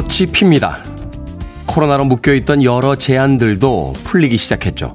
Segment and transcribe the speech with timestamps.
[0.00, 0.78] 꽃이 핍니다.
[1.66, 4.94] 코로나로 묶여있던 여러 제한들도 풀리기 시작했죠.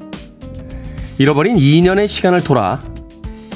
[1.20, 2.81] 잃어버린 2년의 시간을 돌아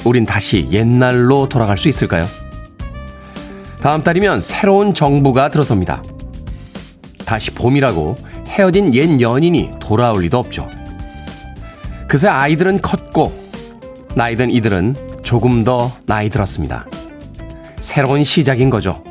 [0.04, 2.24] 우린 다시 옛날로 돌아갈 수 있을까요?
[3.80, 6.04] 다음 달이면 새로운 정부가 들어섭니다.
[7.26, 8.14] 다시 봄이라고
[8.46, 10.68] 헤어진 옛 연인이 돌아올 리도 없죠.
[12.06, 13.32] 그새 아이들은 컸고
[14.14, 16.86] 나이든 이들은 조금 더 나이 들었습니다.
[17.80, 19.02] 새로운 시작인 거죠.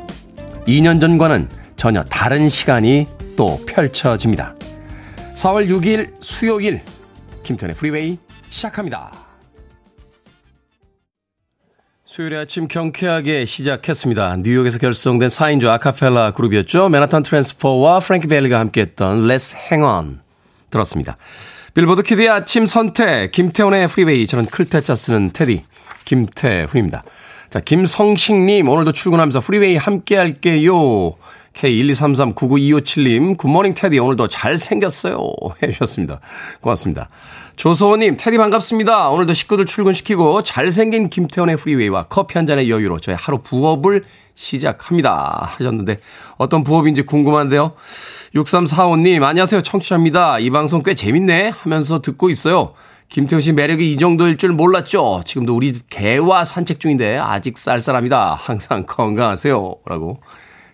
[0.66, 3.06] 2년 전과는 전혀 다른 시간이
[3.38, 4.54] 또 펼쳐집니다.
[5.34, 6.82] 4월 6일 수요일
[7.42, 8.18] 김태훈의 프리웨이
[8.50, 9.10] 시작합니다.
[12.04, 14.36] 수요일 아침 경쾌하게 시작했습니다.
[14.42, 16.90] 뉴욕에서 결성된 4인조 아카펠라 그룹이었죠.
[16.90, 20.20] 맨하탄 트랜스퍼와 프랭키 벨리가 함께했던 Let's Hang On
[20.68, 21.16] 들었습니다.
[21.72, 25.64] 빌보드 키드의 아침 선택 김태훈의 프리웨이 저는 클 태자 쓰는 테디
[26.04, 27.04] 김태훈입니다.
[27.48, 31.16] 자 김성식님 오늘도 출근하면서 프리웨이 함께 할게요.
[31.54, 35.18] K123399257님, good morning 테디, 오늘도 잘생겼어요.
[35.62, 36.20] 해주셨습니다.
[36.60, 37.08] 고맙습니다.
[37.56, 39.10] 조소호님, 테디 반갑습니다.
[39.10, 45.54] 오늘도 식구들 출근시키고 잘생긴 김태훈의 프리웨이와 커피 한 잔의 여유로 저의 하루 부업을 시작합니다.
[45.58, 46.00] 하셨는데,
[46.38, 47.74] 어떤 부업인지 궁금한데요.
[48.34, 49.60] 6345님, 안녕하세요.
[49.60, 50.38] 청취자입니다.
[50.38, 51.48] 이 방송 꽤 재밌네.
[51.50, 52.72] 하면서 듣고 있어요.
[53.10, 55.22] 김태호 씨 매력이 이 정도일 줄 몰랐죠.
[55.26, 58.34] 지금도 우리 개와 산책 중인데 아직 쌀쌀합니다.
[58.34, 59.74] 항상 건강하세요.
[59.84, 60.20] 라고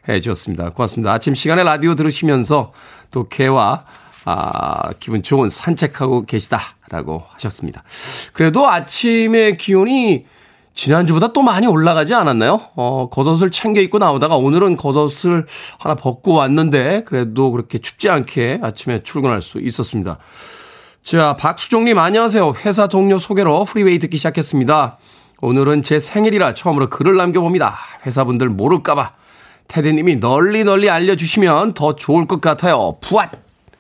[0.09, 0.71] 해 주셨습니다.
[0.71, 1.13] 고맙습니다.
[1.13, 2.73] 아침 시간에 라디오 들으시면서
[3.11, 3.85] 또 개와
[4.25, 7.85] 아, 기분 좋은 산책하고 계시다라고 하셨습니다.
[8.33, 10.27] 그래도 아침에 기온이
[10.75, 12.61] 지난주보다 또 많이 올라가지 않았나요?
[12.75, 15.47] 어, 겉옷을 챙겨 입고 나오다가 오늘은 겉옷을
[15.79, 20.19] 하나 벗고 왔는데 그래도 그렇게 춥지 않게 아침에 출근할 수 있었습니다.
[21.03, 22.57] 자, 박수종님 안녕하세요.
[22.65, 24.99] 회사 동료 소개로 프리웨이 듣기 시작했습니다.
[25.41, 27.79] 오늘은 제 생일이라 처음으로 글을 남겨봅니다.
[28.05, 29.13] 회사분들 모를까봐
[29.69, 32.99] 테디님이 널리 널리 알려주시면 더 좋을 것 같아요.
[33.01, 33.31] 푸앗!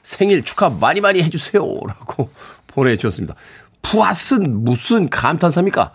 [0.02, 1.62] 생일 축하 많이 많이 해주세요.
[1.86, 2.30] 라고
[2.68, 3.34] 보내주셨습니다.
[3.82, 5.92] 푸앗은 무슨 감탄사입니까?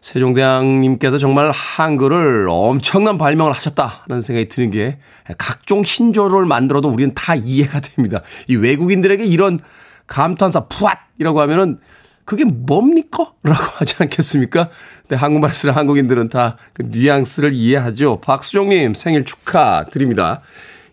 [0.00, 4.98] 세종대왕님께서 정말 한글을 엄청난 발명을 하셨다는 생각이 드는 게
[5.38, 8.22] 각종 신조를 만들어도 우리는 다 이해가 됩니다.
[8.48, 9.60] 이 외국인들에게 이런
[10.06, 11.78] 감탄사 푸앗이라고 하면은
[12.24, 13.32] 그게 뭡니까?
[13.42, 14.68] 라고 하지 않겠습니까?
[15.08, 18.20] 네, 한국말 쓰는 한국인들은 다 그 뉘앙스를 이해하죠.
[18.20, 20.42] 박수종님 생일 축하드립니다.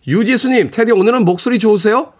[0.06, 2.12] 유지수님, 테디 오늘은 목소리 좋으세요?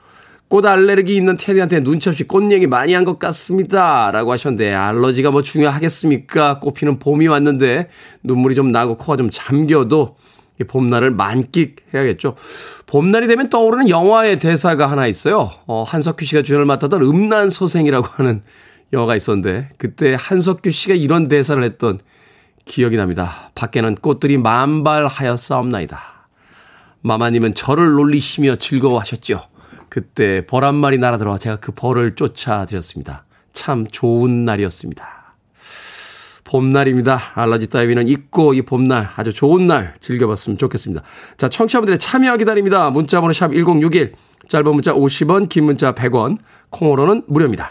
[0.48, 4.10] 꽃 알레르기 있는 테디한테 눈치 없이 꽃 얘기 많이 한 것 같습니다.
[4.10, 6.60] 라고 하셨는데, 알러지가 뭐 중요하겠습니까?
[6.60, 7.88] 꽃피는 봄이 왔는데,
[8.22, 10.16] 눈물이 좀 나고 코가 좀 잠겨도,
[10.60, 12.34] 이 봄날을 만끽해야겠죠.
[12.86, 15.50] 봄날이 되면 떠오르는 영화의 대사가 하나 있어요.
[15.66, 18.42] 어, 한석규 씨가 주연을 맡았던 음란소생이라고 하는
[18.92, 22.00] 영화가 있었는데 그때 한석규 씨가 이런 대사를 했던
[22.64, 23.50] 기억이 납니다.
[23.54, 26.00] 밖에는 꽃들이 만발하여 싸움나이다.
[27.02, 29.42] 마마님은 저를 놀리시며 즐거워하셨죠.
[29.88, 33.24] 그때 벌 한 마리 날아들어 제가 그 벌을 쫓아드렸습니다.
[33.52, 35.18] 참 좋은 날이었습니다.
[36.44, 37.20] 봄날입니다.
[37.34, 41.02] 알러지 따위는 잊고 이 봄날 아주 좋은 날 즐겨봤으면 좋겠습니다.
[41.36, 42.90] 자 청취자분들의 참여 기다립니다.
[42.90, 44.14] 문자번호 샵 1061
[44.48, 46.38] 짧은 문자 50원 긴 문자 100원
[46.70, 47.70] 콩으로는 무료입니다.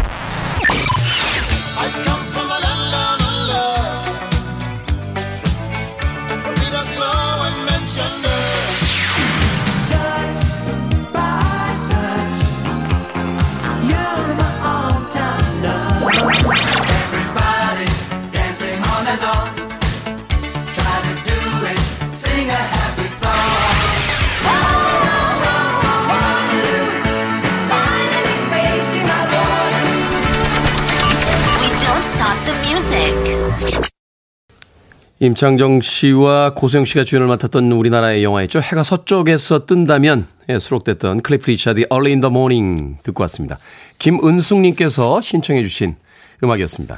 [35.19, 38.59] 임창정 씨와 고소영 씨가 주연을 맡았던 우리나라의 영화였죠.
[38.59, 43.59] 해가 서쪽에서 뜬다면 에 수록됐던 클리프 리차드의 Early in the Morning 듣고 왔습니다.
[43.99, 45.95] 김은숙님께서 신청해 주신
[46.43, 46.97] 음악이었습니다.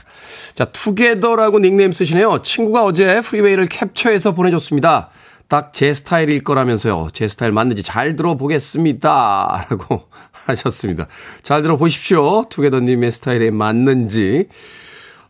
[0.56, 2.41] 자, 투게더라고 닉네임 쓰시네요.
[2.44, 5.09] 친구가 어제 프리웨이를 캡처해서 보내줬습니다.
[5.50, 7.09] 딱 제 스타일일 거라면서요.
[7.12, 9.68] 제 스타일 맞는지 잘 들어보겠습니다.
[9.69, 10.03] 라고
[10.45, 11.07] 하셨습니다.
[11.41, 12.45] 잘 들어보십시오.
[12.50, 14.47] 투게더님의 스타일에 맞는지.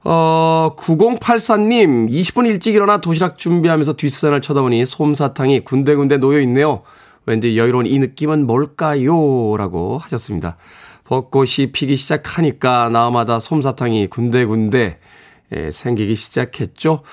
[0.05, 6.83] 어, 9084님, 20분 일찍 일어나 도시락 준비하면서 뒷산을 쳐다보니 솜사탕이 군데군데 놓여 있네요.
[7.25, 9.55] 왠지 여유로운 이 느낌은 뭘까요?
[9.57, 10.57] 라고 하셨습니다.
[11.05, 15.00] 벚꽃이 피기 시작하니까 나마다 솜사탕이 군데군데
[15.55, 17.03] 예, 생기기 시작했죠.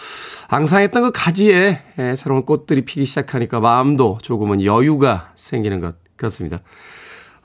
[0.48, 6.60] 앙상했던 그 가지에 예, 새로운 꽃들이 피기 시작하니까 마음도 조금은 여유가 생기는 것 같습니다.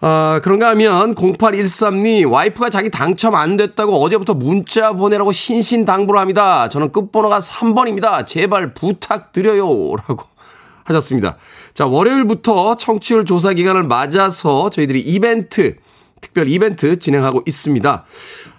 [0.01, 6.69] 아, 그런가 하면 0813님 와이프가 자기 당첨 안 됐다고 어제부터 문자 보내라고 신신당부를 합니다.
[6.69, 8.25] 저는 끝번호가 3번입니다.
[8.27, 9.95] 제발 부탁드려요.
[10.07, 10.25] 라고
[10.83, 11.38] 하셨습니다.
[11.74, 15.77] 자, 월요일부터 청취율 조사 기간을 맞아서 저희들이 이벤트,
[16.21, 18.06] 특별 이벤트 진행하고 있습니다.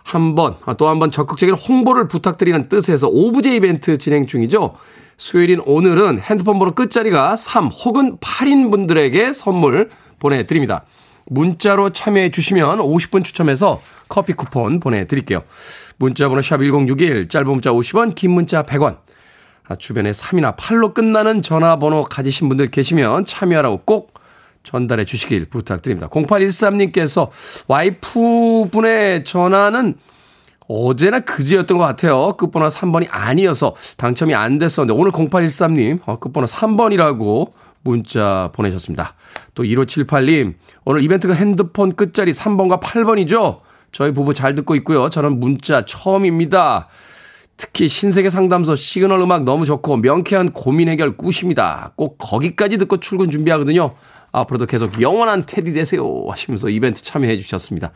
[0.05, 4.75] 한 번, 또 한 번 적극적인 홍보를 부탁드리는 뜻에서 오브제 이벤트 진행 중이죠.
[5.19, 10.85] 수요일인 오늘은 핸드폰 번호 끝자리가 3 혹은 8인 분들에게 선물 보내드립니다.
[11.27, 15.43] 문자로 참여해 주시면 50분 추첨해서 커피 쿠폰 보내드릴게요.
[15.99, 18.99] 문자 번호 샵 1061, 짧은 문자 50원, 긴 문자 100원.
[19.69, 24.15] 아, 주변에 3이나 8로 끝나는 전화번호 가지신 분들 계시면 참여하라고 꼭
[24.63, 26.09] 전달해 주시길 부탁드립니다.
[26.09, 27.31] 0813님께서
[27.69, 29.95] 와이프분의 전화는
[30.69, 32.31] 어제나 그제였던 것 같아요.
[32.37, 37.53] 끝번호 3번이 아니어서 당첨이 안 됐었는데 오늘 0813님 어, 끝번호 3번이라고
[37.91, 39.15] 문자 보내셨습니다.
[39.55, 40.55] 또 1578님
[40.85, 43.61] 오늘 이벤트가 핸드폰 끝자리 3번과 8번이죠.
[43.93, 45.09] 저희 부부 잘 듣고 있고요.
[45.09, 46.89] 저는 문자 처음입니다.
[47.57, 51.93] 특히 신세계 상담소 시그널 음악 너무 좋고 명쾌한 고민 해결 good입니다.
[51.97, 53.95] 꼭 거기까지 듣고 출근 준비하거든요.
[54.33, 57.93] 앞으로도 계속 영원한 테디 되세요 하시면서 이벤트 참여해 주셨습니다.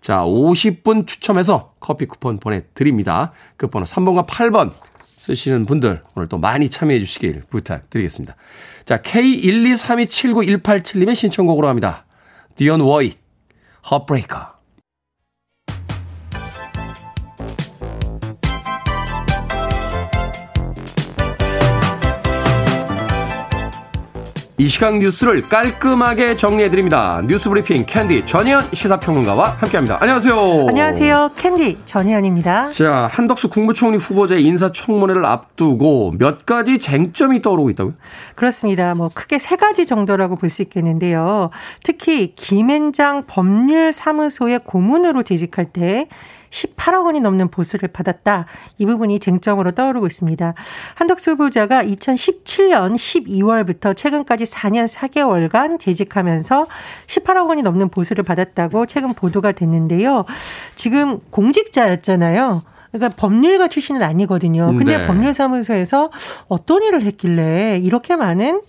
[0.00, 3.32] 자, 50분 추첨해서 커피 쿠폰 보내드립니다.
[3.56, 4.70] 끝번호 3번과 8번
[5.22, 8.34] 쓰시는 분들 오늘 또 많이 참여해 주시길 부탁드리겠습니다.
[8.84, 12.04] 자, K123279187님의 신청곡으로 합니다.
[12.56, 13.06] 디언 워이.
[13.06, 13.14] 이
[24.60, 27.20] 시각 뉴스를 깔끔하게 정리해드립니다.
[27.26, 29.98] 뉴스 브리핑 캔디 전희연 시사평론가와 함께합니다.
[30.00, 30.66] 안녕하세요.
[30.68, 31.30] 안녕하세요.
[31.36, 32.70] 캔디 전희연입니다.
[32.70, 37.94] 자, 한덕수 국무총리 후보자의 인사청문회를 앞두고 몇 가지 쟁점이 떠오르고 있다고요?
[38.36, 38.94] 그렇습니다.
[38.94, 41.48] 뭐 크게 세 가지 정도라고 볼 수 있겠는데요.
[41.82, 46.08] 특히 김앤장 법률사무소의 고문으로 재직할 때
[46.52, 48.46] 18억 원이 넘는 보수를 받았다.
[48.78, 50.54] 이 부분이 쟁점으로 떠오르고 있습니다.
[50.94, 56.66] 한덕수 후보자가 2017년 12월부터 최근까지 4년 4개월간 재직하면서
[57.06, 60.24] 18억 원이 넘는 보수를 받았다고 최근 보도가 됐는데요.
[60.76, 62.62] 지금 공직자였잖아요.
[62.92, 64.66] 그러니까 법률가 출신은 아니거든요.
[64.76, 65.06] 근데 네.
[65.06, 66.10] 법률사무소에서
[66.48, 68.60] 어떤 일을 했길래 이렇게 많은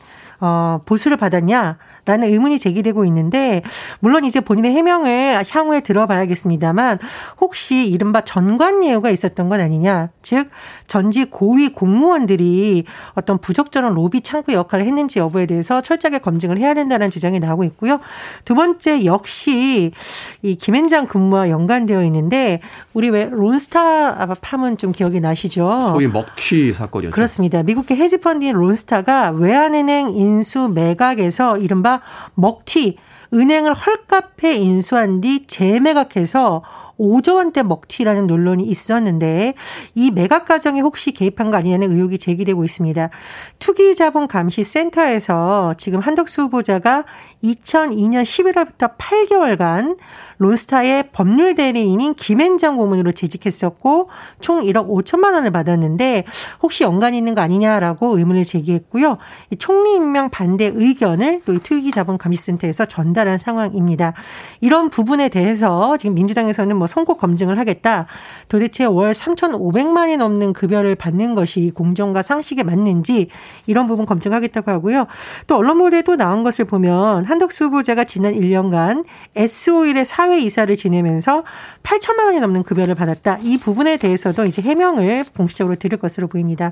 [0.45, 1.77] 어, 보수를 받았냐?
[2.05, 3.61] 라는 의문이 제기되고 있는데
[4.01, 6.99] 물론 이제 본인의 해명을 향후에 들어봐야겠습니다만
[7.39, 10.49] 혹시 이른바 전관 예우가 있었던 건 아니냐 즉
[10.87, 17.09] 전직 고위 공무원들이 어떤 부적절한 로비 창구 역할을 했는지 여부에 대해서 철저하게 검증을 해야 된다는
[17.09, 18.01] 주장이 나오고 있고요.
[18.43, 19.93] 두 번째 역시
[20.41, 22.59] 이 김앤장 근무와 연관되어 있는데
[22.93, 25.93] 우리 왜 론스타 팜은 좀 기억이 나시죠?
[25.93, 27.15] 소위 먹튀 사건이었죠.
[27.15, 27.63] 그렇습니다.
[27.63, 32.01] 미국의 헤지펀드인 론스타가 외환은행 인수 매각에서 이른바
[32.33, 32.97] 먹튀,
[33.33, 36.63] 은행을 헐값에 인수한 뒤 재매각해서
[36.99, 39.53] 5조 원대 먹튀라는 논란이 있었는데
[39.95, 43.09] 이 매각 과정에 혹시 개입한 거 아니냐는 의혹이 제기되고 있습니다.
[43.59, 47.03] 투기자본감시센터에서 지금 한덕수 후보자가
[47.43, 49.97] 2002년 11월부터 8개월간
[50.37, 54.09] 론스타의 법률 대리인인 김앤장 고문으로 재직했었고
[54.41, 56.25] 총 1억 5천만 원을 받았는데
[56.61, 59.17] 혹시 연관이 있는 거 아니냐라고 의문을 제기했고요.
[59.59, 64.13] 총리 임명 반대 의견을 또 투기자본감시센터에서 전달한 상황입니다.
[64.61, 68.07] 이런 부분에 대해서 지금 민주당에서는 뭐 선고 검증을 하겠다.
[68.47, 73.29] 도대체 월 3,500만이 넘는 급여를 받는 것이 공정과 상식에 맞는지
[73.67, 75.05] 이런 부분 검증하겠다고 하고요.
[75.47, 80.73] 또 언론 보도에 또 나온 것을 보면 한덕수 후보자가 지난 1년간 S5일의 사 사회 이사를
[80.77, 81.43] 지내면서
[81.83, 83.39] 8천만 원이 넘는 급여를 받았다.
[83.41, 86.71] 이 부분에 대해서도 이제 해명을 공식적으로 드릴 것으로 보입니다.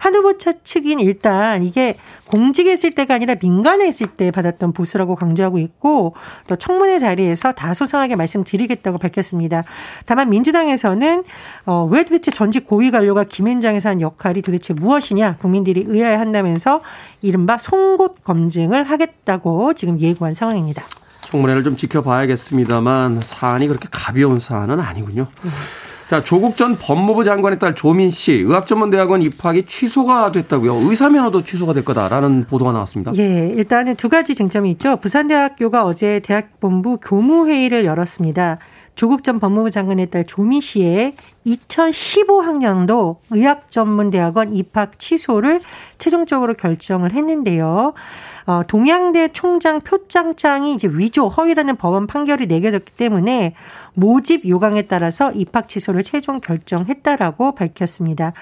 [0.00, 5.58] 한 후보차 측인 일단 이게 공직에 있을 때가 아니라 민간에 있을 때 받았던 보수라고 강조하고
[5.58, 6.14] 있고
[6.46, 9.64] 또 청문회 자리에서 다소상하게 말씀드리겠다고 밝혔습니다.
[10.04, 11.24] 다만 민주당에서는
[11.64, 16.82] 어, 왜 도대체 전직 고위 관료가 김앤장에서 한 역할이 도대체 무엇이냐 국민들이 의아해한다면서
[17.22, 20.84] 이른바 송곳 검증을 하겠다고 지금 예고한 상황입니다.
[21.30, 25.28] 청문회를 좀 지켜봐야겠습니다만 사안이 그렇게 가벼운 사안은 아니군요.
[26.08, 30.88] 자, 조국 전 법무부 장관의 딸 조민 씨 의학전문대학원 입학이 취소가 됐다고요.
[30.88, 33.12] 의사 면허도 취소가 될 거다라는 보도가 나왔습니다.
[33.16, 34.96] 예, 일단은 두 가지 쟁점이 있죠.
[34.96, 38.58] 부산대학교가 어제 대학본부 교무회의를 열었습니다.
[38.96, 41.14] 조국 전 법무부 장관의 딸 조미 씨의
[41.46, 45.60] 2015학년도 의학전문대학원 입학 취소를
[45.98, 47.94] 최종적으로 결정을 했는데요.
[48.50, 53.54] 어, 동양대 총장 표창장이 이제 위조 허위라는 법원 판결이 내겨졌기 때문에
[53.94, 58.32] 모집 요강에 따라서 입학 취소를 최종 결정했다라고 밝혔습니다.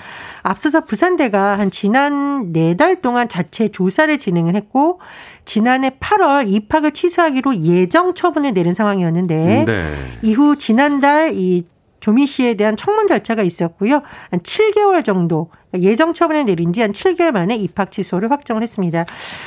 [0.43, 5.00] 앞서서 부산대가 한 지난 네 달 동안 자체 조사를 진행을 했고
[5.45, 9.93] 지난해 8월 입학을 취소하기로 예정 처분을 내린 상황이었는데 네.
[10.23, 11.65] 이후 지난달 이
[12.00, 14.02] 조미 씨에 대한 청문 절차가 있었고요.
[14.31, 19.05] 한 7개월 정도 예정 처분을 내린 지 한 7개월 만에 입학 취소를 확정을 했습니다.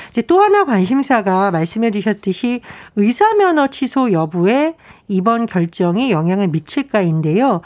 [0.10, 2.62] 이제 또 하나 관심사가 말씀해 주셨듯이
[2.96, 4.76] 의사 면허 취소 여부에
[5.08, 7.62] 이번 결정이 영향을 미칠까인데요.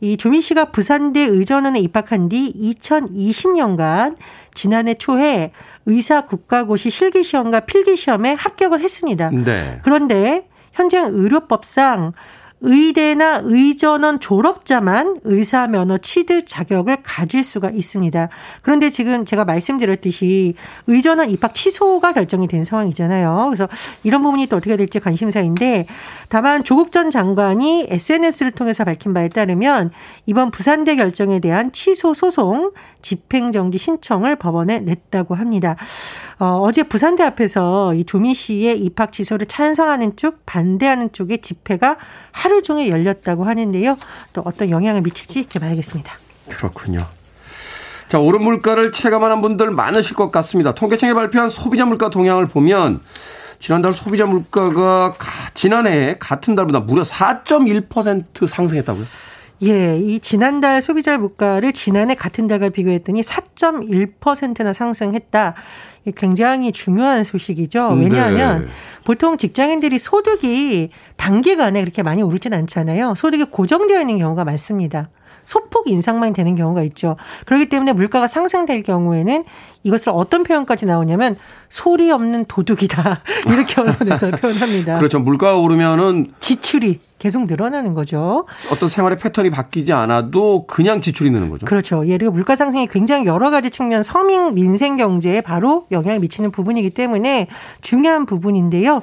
[0.00, 4.16] 이 조미 씨가 부산대 의전원에 입학한 뒤 2020년간
[4.52, 5.52] 지난해 초에
[5.86, 9.30] 의사 국가고시 실기 시험과 필기 시험에 합격을 했습니다.
[9.30, 9.80] 네.
[9.82, 12.12] 그런데 현재 의료법상
[12.64, 18.30] 의대나 의전원 졸업자만 의사 면허 취득 자격을 가질 수가 있습니다.
[18.62, 20.54] 그런데 지금 제가 말씀드렸듯이
[20.86, 23.44] 의전원 입학 취소가 결정이 된 상황이잖아요.
[23.48, 23.68] 그래서
[24.02, 25.86] 이런 부분이 또 어떻게 될지 관심사인데
[26.30, 29.90] 다만 조국 전 장관이 SNS를 통해서 밝힌 바에 따르면
[30.24, 35.76] 이번 부산대 결정에 대한 취소 소송 집행정지 신청을 법원에 냈다고 합니다.
[36.38, 41.96] 어, 어제 부산대 앞에서 이 조미 씨의 입학 취소를 찬성하는 쪽, 반대하는 쪽의 집회가
[42.34, 43.96] 하루 종일 열렸다고 하는데요.
[44.32, 46.12] 또 어떤 영향을 미칠지 지켜봐야겠습니다.
[46.50, 46.98] 그렇군요.
[48.08, 50.74] 자, 오른 물가를 체감하는 분들 많으실 것 같습니다.
[50.74, 53.00] 통계청이 발표한 소비자 물가 동향을 보면
[53.60, 55.14] 지난달 소비자 물가가
[55.54, 59.06] 지난해 같은 달보다 무려 4.1% 상승했다고요?
[59.62, 65.54] 예, 이 지난달 소비자 물가를 지난해 같은 달과 비교했더니 4.1%나 상승했다.
[66.12, 67.94] 굉장히 중요한 소식이죠.
[67.94, 68.02] 네.
[68.02, 68.68] 왜냐하면 네.
[69.04, 73.14] 보통 직장인들이 소득이 단기간에 그렇게 많이 오르진 않잖아요.
[73.16, 75.08] 소득이 고정되어 있는 경우가 많습니다.
[75.44, 77.16] 소폭 인상만 되는 경우가 있죠.
[77.44, 79.44] 그렇기 때문에 물가가 상승될 경우에는
[79.82, 81.36] 이것을 어떤 표현까지 나오냐면
[81.68, 83.20] 소리 없는 도둑이다.
[83.48, 84.98] 이렇게 언론에서 표현합니다.
[84.98, 85.18] 그렇죠.
[85.18, 88.44] 물가가 오르면은 지출이 계속 늘어나는 거죠.
[88.70, 91.64] 어떤 생활의 패턴이 바뀌지 않아도 그냥 지출이 느는 거죠.
[91.64, 92.06] 그렇죠.
[92.06, 96.90] 예, 그리고 물가 상승이 굉장히 여러 가지 측면 서민 민생 경제에 바로 영향을 미치는 부분이기
[96.90, 97.46] 때문에
[97.80, 99.00] 중요한 부분인데요.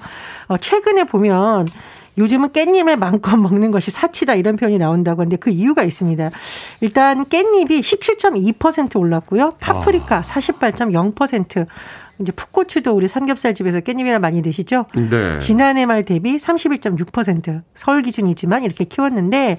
[0.49, 1.65] 어, 최근에 보면
[2.19, 6.29] 요즘은 깻잎을 마음껏 먹는 것이 사치다 이런 표현이 나온다고 하는데 그 이유가 있습니다.
[6.81, 9.53] 일단 깻잎이 17.2% 올랐고요.
[9.59, 10.21] 파프리카 아.
[10.21, 11.65] 48.0%,
[12.21, 14.85] 이제 풋고추도 우리 삼겹살 집에서 깻잎이나 많이 드시죠?
[14.95, 15.39] 네.
[15.39, 19.57] 지난해 말 대비 31.6% 서울 기준이지만 이렇게 키웠는데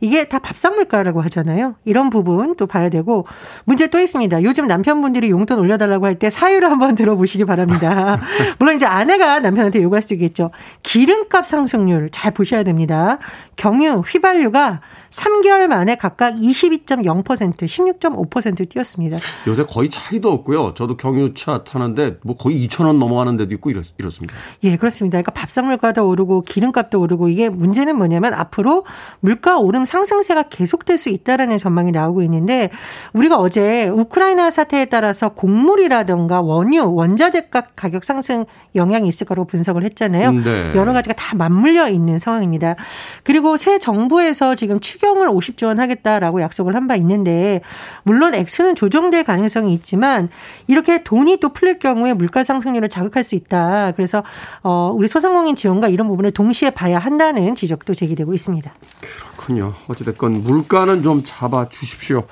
[0.00, 1.74] 이게 다 밥상 물가라고 하잖아요.
[1.84, 3.26] 이런 부분 또 봐야 되고
[3.64, 4.42] 문제 또 있습니다.
[4.42, 8.20] 요즘 남편분들이 용돈 올려달라고 할 때 사유를 한번 들어보시기 바랍니다.
[8.60, 10.50] 물론 이제 아내가 남편한테 요구할 수 있겠죠.
[10.84, 13.18] 기름값 상승률 잘 보셔야 됩니다.
[13.56, 14.80] 경유, 휘발유가
[15.14, 19.18] 3개월 만에 각각 22.0%, 16.5% 뛰었습니다.
[19.46, 20.74] 요새 거의 차이도 없고요.
[20.74, 25.16] 저도 경유차 타는데 뭐 거의 2천 원 넘어가는 데도 있고 이렇, 습니다 예, 그렇습니다.
[25.16, 28.84] 그러니까 밥상 물가도 오르고 기름값도 오르고 이게 문제는 뭐냐면 앞으로
[29.20, 32.70] 물가 오름 상승세가 계속될 수 있다라는 전망이 나오고 있는데
[33.12, 39.84] 우리가 어제 우크라이나 사태에 따라서 곡물이라든가 원유, 원자재 값 가격 상승 영향이 있을 거라고 분석을
[39.84, 40.32] 했잖아요.
[40.32, 40.72] 네.
[40.74, 42.74] 여러 가지가 다 맞물려 있는 상황입니다.
[43.22, 47.62] 그리고 새 정부에서 지금 추경 추경을 50조 원 하겠다라고 약속을 한 바 있는데
[48.02, 50.28] 물론 액수는 조정될 가능성이 있지만
[50.66, 53.92] 이렇게 돈이 또 풀릴 경우에 물가 상승률을 자극할 수 있다.
[53.96, 54.22] 그래서
[54.62, 58.74] 어 우리 소상공인 지원과 이런 부분을 동시에 봐야 한다는 지적도 제기되고 있습니다.
[59.00, 59.72] 그렇군요.
[59.88, 62.24] 어찌됐건 물가는 좀 잡아 주십시오.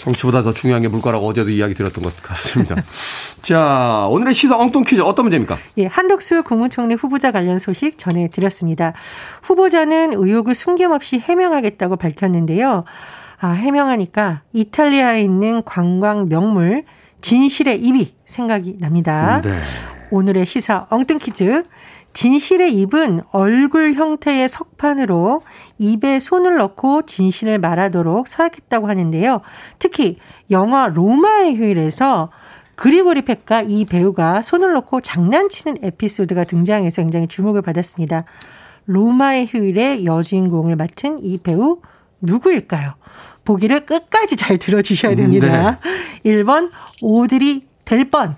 [0.00, 2.76] 정치보다 더 중요한 게 물가라고 어제도 이야기 드렸던 것 같습니다.
[3.42, 5.58] 자, 오늘의 시사 엉뚱 퀴즈 어떤 문제입니까?
[5.78, 8.94] 예, 한덕수 국무총리 후보자 관련 소식 전해드렸습니다.
[9.42, 12.84] 후보자는 의혹을 숨김없이 해명하겠다고 밝혔는데요.
[13.40, 16.84] 아, 해명하니까 이탈리아에 있는 관광 명물
[17.20, 19.40] 진실의 입이 생각이 납니다.
[19.42, 19.58] 네.
[20.10, 21.62] 오늘의 시사 엉뚱 퀴즈.
[22.12, 25.42] 진실의 입은 얼굴 형태의 석판으로
[25.80, 29.40] 입에 손을 넣고 진실을 말하도록 서약했다고 하는데요.
[29.78, 30.18] 특히
[30.50, 32.30] 영화 로마의 휴일에서
[32.76, 38.24] 그리고리 팩과 이 배우가 손을 놓고 장난치는 에피소드가 등장해서 굉장히 주목을 받았습니다.
[38.84, 41.80] 로마의 휴일의 여주인공을 맡은 이 배우
[42.20, 42.94] 누구일까요?
[43.44, 45.78] 보기를 끝까지 잘 들어주셔야 됩니다.
[46.22, 46.30] 네.
[46.30, 46.70] 1번
[47.00, 48.36] 오드리 델 뻔,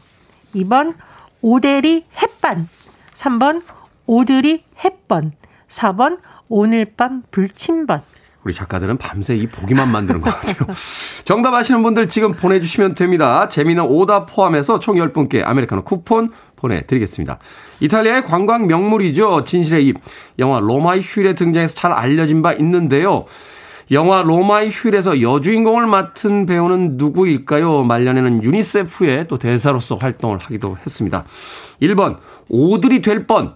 [0.54, 0.94] 2번
[1.40, 2.68] 오데리 햇반,
[3.14, 3.62] 3번
[4.06, 5.32] 오드리 햇번,
[5.68, 6.18] 4번
[6.54, 8.02] 오늘 밤 불침번.
[8.44, 10.68] 우리 작가들은 밤새 이 보기만 만드는 것 같아요.
[11.24, 13.48] 정답 아시는 분들 지금 보내주시면 됩니다.
[13.48, 17.38] 재미는 오답 포함해서 총 10분께 아메리카노 쿠폰 보내드리겠습니다.
[17.80, 19.44] 이탈리아의 관광 명물이죠.
[19.44, 19.96] 진실의 입.
[20.38, 23.24] 영화 로마의 휴일에 등장해서 잘 알려진 바 있는데요.
[23.90, 27.84] 영화 로마의 휴일에서 여주인공을 맡은 배우는 누구일까요?
[27.84, 31.24] 말년에는 유니세프의 또 대사로서 활동을 하기도 했습니다.
[31.80, 32.18] 1번
[32.50, 33.54] 오들이 될 뻔,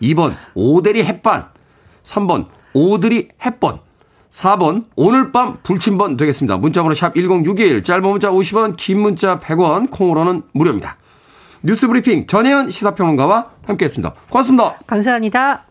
[0.00, 1.48] 2번 오대리 햇반,
[2.08, 3.80] 3번 오들이 햇번,
[4.30, 6.56] 4번 오늘 밤 불침번 되겠습니다.
[6.56, 10.96] 문자번호 샵 1061, 짧은 문자 50원, 긴 문자 100원, 콩으로는 무료입니다.
[11.62, 14.14] 뉴스 브리핑 전혜연 시사평론가와 함께했습니다.
[14.30, 14.74] 고맙습니다.
[14.86, 15.64] 감사합니다.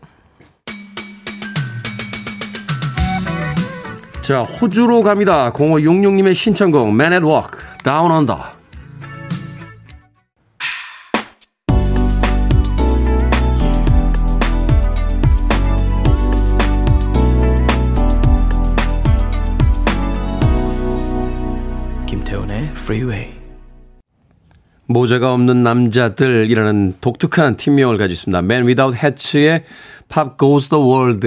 [4.20, 5.50] 자, 호주로 갑니다.
[5.52, 8.57] 0566님의 신청곡 Man at Work, Down Under.
[22.88, 23.34] Freeway.
[24.86, 28.38] 모자가 없는 남자들이라는 독특한 팀명을 가지고 있습니다.
[28.38, 29.64] Man Without Hat의
[30.08, 31.20] Pop Goes the World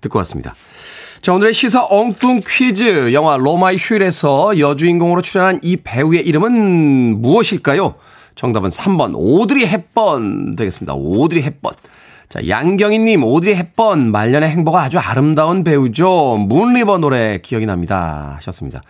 [0.00, 0.56] 듣고 왔습니다.
[1.22, 3.12] 자, 오늘의 시사 엉뚱 퀴즈.
[3.12, 7.94] 영화 로마의 휴일에서 여주인공으로 출연한 이 배우의 이름은 무엇일까요?
[8.34, 10.94] 정답은 3번 오드리 햇번 되겠습니다.
[10.94, 11.74] 오드리 햇번.
[12.28, 16.38] 자, 양경희님, 오드리 햇번, 말년의 행보가 아주 아름다운 배우죠.
[16.48, 18.32] 문리버 노래 기억이 납니다.
[18.38, 18.82] 하셨습니다.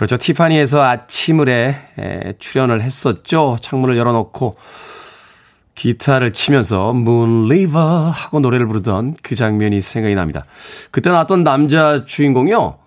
[0.00, 0.16] 그렇죠.
[0.16, 1.76] 티파니에서 아침을에
[2.38, 3.58] 출연을 했었죠.
[3.60, 4.56] 창문을 열어놓고
[5.74, 10.46] 기타를 치면서 문리버 하고 노래를 부르던 그 장면이 생각이 납니다.
[10.90, 12.78] 그때 나왔던 남자 주인공이요.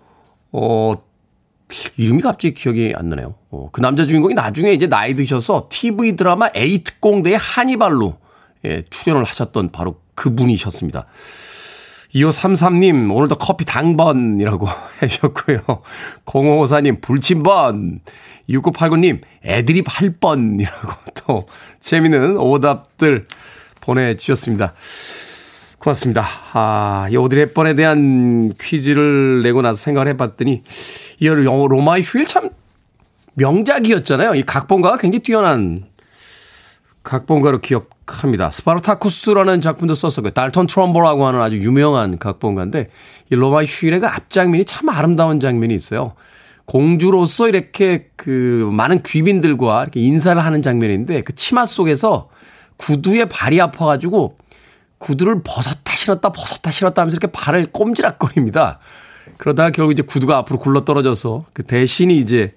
[0.50, 0.94] 어,
[1.96, 3.36] 이름이 갑자기 기억이 안 나네요.
[3.50, 8.18] 어, 그 남자 주인공이 나중에 이제 나이 드셔서 TV 드라마 에이트공대의 하니발로
[8.64, 11.06] 예, 출연을 하셨던 바로 그분이셨습니다.
[12.14, 14.68] 2533님, 오늘도 커피 당번이라고
[15.02, 15.60] 해주셨고요.
[16.24, 18.00] 0554님, 불침번.
[18.48, 20.92] 6989님, 애드립 할 뻔이라고
[21.26, 21.46] 또
[21.80, 23.26] 재미있는 오답들
[23.80, 24.74] 보내주셨습니다.
[25.78, 26.24] 고맙습니다.
[26.52, 30.62] 아, 이 오드리 헵번에 대한 퀴즈를 내고 나서 생각을 해봤더니,
[31.20, 32.50] 이 영화 로마의 휴일 참
[33.34, 34.34] 명작이었잖아요.
[34.34, 35.84] 이 각본가가 굉장히 뛰어난
[37.02, 38.50] 각본가로 기억 합니다.
[38.50, 40.32] 스파르타쿠스라는 작품도 썼었고요.
[40.32, 42.88] 달턴 트럼보라고 하는 아주 유명한 각본가인데,
[43.30, 46.14] 이 로마의 휴일의 그 앞장면이 참 아름다운 장면이 있어요.
[46.66, 52.30] 공주로서 이렇게 그 많은 귀빈들과 이렇게 인사를 하는 장면인데 그 치마 속에서
[52.78, 54.36] 구두에 발이 아파가지고
[54.98, 58.78] 구두를 벗었다 신었다 벗었다 신었다 하면서 이렇게 발을 꼼지락거립니다.
[59.36, 62.54] 그러다가 결국 이제 구두가 앞으로 굴러 떨어져서 그 대신이 이제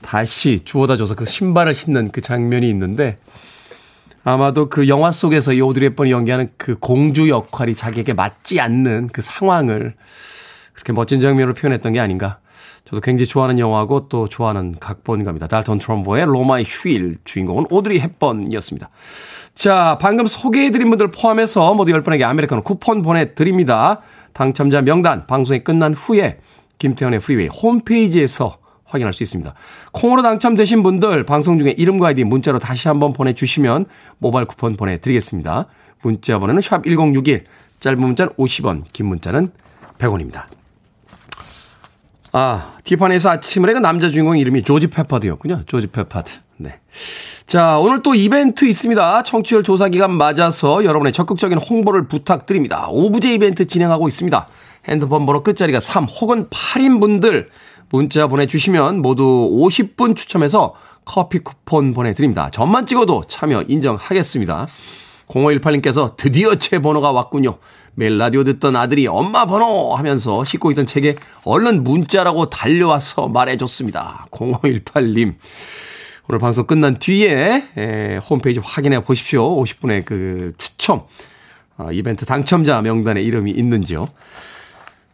[0.00, 3.18] 다시 주워다 줘서 그 신발을 신는 그 장면이 있는데
[4.24, 9.20] 아마도 그 영화 속에서 이 오드리 헵번이 연기하는 그 공주 역할이 자기에게 맞지 않는 그
[9.20, 9.94] 상황을
[10.72, 12.38] 그렇게 멋진 장면으로 표현했던 게 아닌가
[12.84, 15.46] 저도 굉장히 좋아하는 영화고 또 좋아하는 각본가입니다.
[15.46, 18.90] 달턴 트럼보의 로마의 휴일 주인공은 오드리 헵번이었습니다.
[19.54, 24.00] 자, 방금 소개해드린 분들 포함해서 모두 10분에게 아메리카노 쿠폰 보내드립니다.
[24.32, 26.38] 당첨자 명단 방송이 끝난 후에
[26.78, 28.58] 김태훈의 프리웨이 홈페이지에서
[28.92, 29.54] 확인할 수 있습니다.
[29.92, 33.86] 콩으로 당첨되신 분들 방송 중에 이름과 아이디 문자로 다시 한번 보내주시면
[34.18, 35.66] 모바일 쿠폰 보내드리겠습니다.
[36.02, 37.44] 문자 번호는 샵 1061,
[37.80, 39.50] 짧은 문자는 50원, 긴 문자는
[39.98, 40.44] 100원입니다.
[42.32, 45.64] 아, 티파니에서 아침을 해그 남자 주인공 이름이 조지 페퍼드였군요.
[45.66, 46.32] 조지 페퍼드.
[46.56, 46.80] 네.
[47.46, 49.22] 자, 오늘 또 이벤트 있습니다.
[49.24, 52.86] 청취율 조사 기간 맞아서 여러분의 적극적인 홍보를 부탁드립니다.
[52.88, 54.48] 오브제 이벤트 진행하고 있습니다.
[54.88, 57.50] 핸드폰 번호 끝자리가 3 혹은 8인 분들
[57.92, 60.74] 문자 보내주시면 모두 50분 추첨해서
[61.04, 62.50] 커피 쿠폰 보내드립니다.
[62.50, 64.66] 전만 찍어도 참여 인정하겠습니다.
[65.28, 67.58] 0518님께서 드디어 제 번호가 왔군요.
[67.94, 74.26] 매일 라디오 듣던 아들이 엄마 번호 하면서 씻고 있던 책에 얼른 문자라고 달려와서 말해줬습니다.
[74.30, 75.34] 0518님.
[76.28, 79.62] 오늘 방송 끝난 뒤에 에, 홈페이지 확인해 보십시오.
[79.62, 81.02] 50분의 그 추첨
[81.76, 84.08] 어, 이벤트 당첨자 명단에 이름이 있는지요.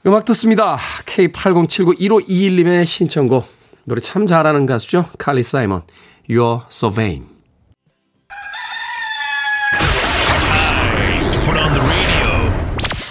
[0.07, 0.79] 음악 듣습니다.
[1.07, 3.49] K80791521님의 신청곡.
[3.85, 5.07] 노래 참 잘하는 가수죠.
[5.19, 5.83] 칼리 사이먼.
[6.29, 7.27] You're so vain.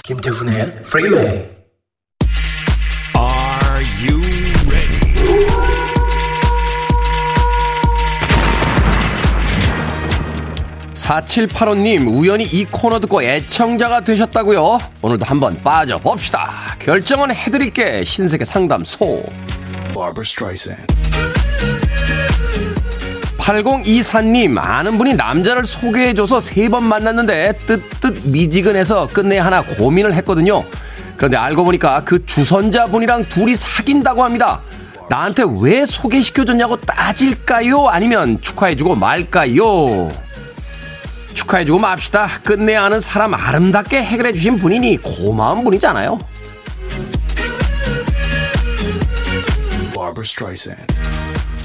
[0.03, 1.56] 김태훈의 프리웨이
[10.97, 14.79] 4785님, 우연히 이 코너 듣고 애청자가 되셨다고요?
[15.01, 16.75] 오늘도 한번 빠져봅시다.
[16.79, 18.03] 결정은 해드릴게.
[18.03, 19.23] 신세계 상담소.
[23.37, 30.63] 8024님, 아는 분이 남자를 소개해줘서 세 번 만났는데 뜨뜻 미지근해서 끝내 하나 고민을 했거든요.
[31.15, 34.61] 그런데 알고 보니까 그 주선자분이랑 둘이 사귄다고 합니다.
[35.09, 37.87] 나한테 왜 소개시켜줬냐고 따질까요?
[37.87, 40.11] 아니면 축하해주고 말까요?
[41.37, 42.27] 축하해주고 맙시다.
[42.43, 46.17] 끝내 아는 사람 아름답게 해결해주신 분이니 고마운 분이잖아요.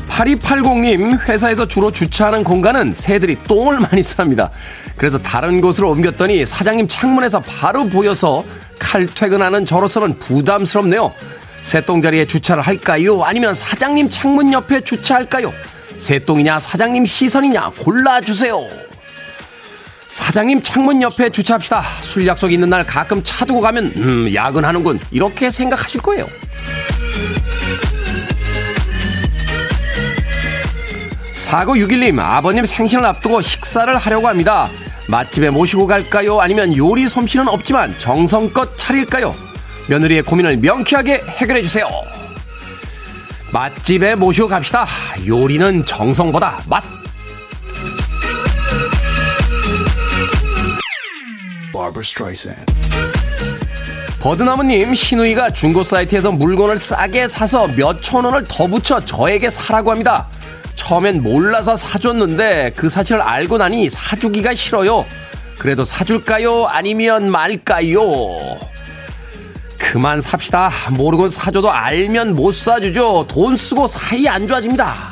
[0.09, 4.51] 8280님, 회사에서 주로 주차하는 공간은 새들이 똥을 많이 쌉니다.
[4.97, 8.45] 그래서 다른 곳으로 옮겼더니 사장님 창문에서 바로 보여서
[8.79, 11.13] 칼퇴근하는 저로서는 부담스럽네요.
[11.63, 13.23] 새똥 자리에 주차를 할까요?
[13.23, 15.53] 아니면 사장님 창문 옆에 주차할까요?
[15.97, 18.92] 새똥이냐 사장님 시선이냐 골라주세요.
[20.13, 21.83] 사장님 창문 옆에 주차합시다.
[22.03, 26.29] 술 약속 있는 날 가끔 차 두고 가면 음 야근하는군 이렇게 생각하실 거예요.
[31.33, 34.69] 4961님, 아버님 생신을 앞두고 식사를 하려고 합니다.
[35.09, 36.43] 맛집에 모시고 갈까요?
[36.43, 39.35] 아니면 요리 솜씨는 없지만 정성껏 차릴까요?
[39.89, 41.89] 며느리의 고민을 명쾌하게 해결해 주세요.
[43.51, 44.87] 맛집에 모시고 갑시다.
[45.27, 47.02] 요리는 정성보다 맛.
[54.21, 60.29] 버드나무님, 신우이가 중고 사이트에서 물건을 싸게 사서 몇천 원을 더 붙여 저에게 사라고 합니다.
[60.77, 65.05] 처음엔 몰라서 사줬는데 그 사실을 알고 나니 사주기가 싫어요.
[65.59, 66.67] 그래도 사줄까요?
[66.67, 68.01] 아니면 말까요?
[69.79, 70.71] 그만 삽시다.
[70.91, 73.27] 모르고 사줘도 알면 못 사주죠.
[73.29, 75.12] 돈 쓰고 사이 안 좋아집니다.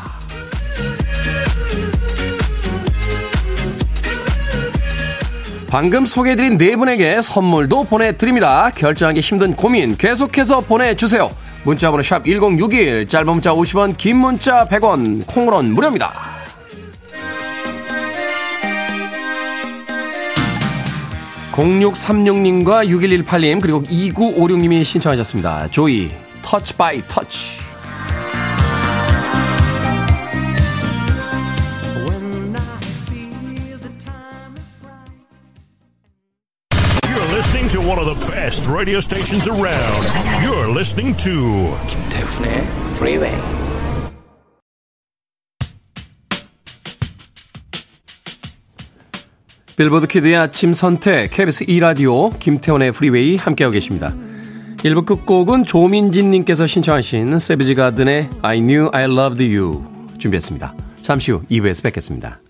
[5.70, 8.70] 방금 소개해드린 네 분에게 선물도 보내드립니다.
[8.74, 11.30] 결정하기 힘든 고민 계속해서 보내주세요.
[11.62, 16.12] 문자번호 샵 1061, 짧은 문자 50원, 긴 문자 100원, 콩으로는 무료입니다.
[21.52, 25.68] 0636님과 6118님 그리고 2956님이 신청하셨습니다.
[25.68, 26.11] 조이
[26.42, 27.59] Touch by Touch
[38.50, 40.02] best radio stations around.
[40.42, 43.40] You're listening to 김태훈의 Freeway.
[49.76, 54.12] 빌보드 키드의 아침 선택 KBS 2 라디오 김태훈의 프리웨이 함께하고 계십니다.
[54.78, 59.84] 1부 끝곡은 조민진님께서 신청하신 세비지 가든의 I Knew I Loved You
[60.18, 60.74] 준비했습니다.
[61.02, 62.40] 잠시 후 2부에서 뵙겠습니다.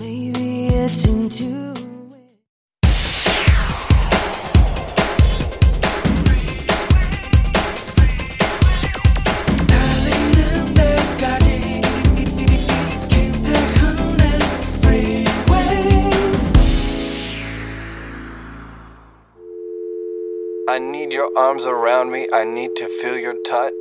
[0.00, 1.57] I
[21.38, 22.26] arms around me.
[22.32, 23.72] I need to feel your touch.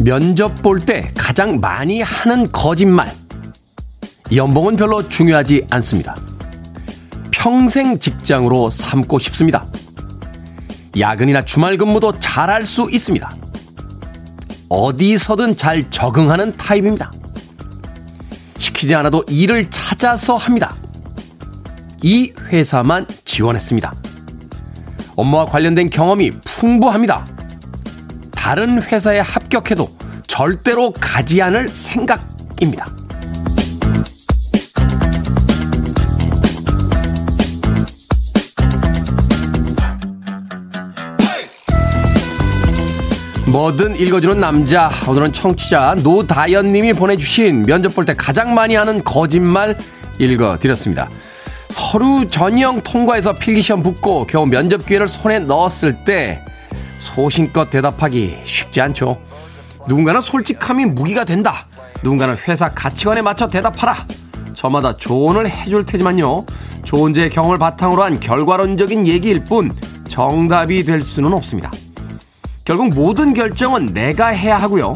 [0.00, 3.12] 면접 볼 때 가장 많이 하는 거짓말.
[4.32, 6.14] 연봉은 별로 중요하지 않습니다.
[7.32, 9.66] 평생 직장으로 삼고 싶습니다.
[10.96, 13.45] 야근이나 주말 근무도 잘할 수 있습니다.
[14.68, 17.10] 어디서든 잘 적응하는 타입입니다.
[18.56, 20.76] 시키지 않아도 일을 찾아서 합니다.
[22.02, 23.94] 이 회사만 지원했습니다.
[25.16, 27.24] 업무와 관련된 경험이 풍부합니다.
[28.32, 29.88] 다른 회사에 합격해도
[30.26, 32.95] 절대로 가지 않을 생각입니다.
[43.56, 44.90] 뭐든 읽어주는 남자.
[45.08, 49.78] 오늘은 청취자 노다연님이 보내주신 면접 볼 때 가장 많이 하는 거짓말
[50.18, 51.08] 읽어드렸습니다.
[51.70, 56.44] 서류 전형 통과해서 필기시험 붙고 겨우 면접 기회를 손에 넣었을 때
[56.98, 59.18] 소신껏 대답하기 쉽지 않죠.
[59.88, 61.66] 누군가는 솔직함이 무기가 된다.
[62.02, 64.06] 누군가는 회사 가치관에 맞춰 대답하라.
[64.54, 66.44] 저마다 조언을 해줄 테지만요.
[66.84, 69.72] 존재의 경험을 바탕으로 한 결과론적인 얘기일 뿐
[70.08, 71.70] 정답이 될 수는 없습니다.
[72.66, 74.92] 결국 모든 결정은 내가 해야 하고요.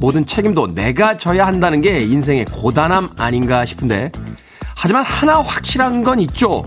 [0.00, 4.10] 모든 책임도 내가 져야 한다는 게 인생의 고단함 아닌가 싶은데.
[4.74, 6.64] 하지만 하나 확실한 건 있죠.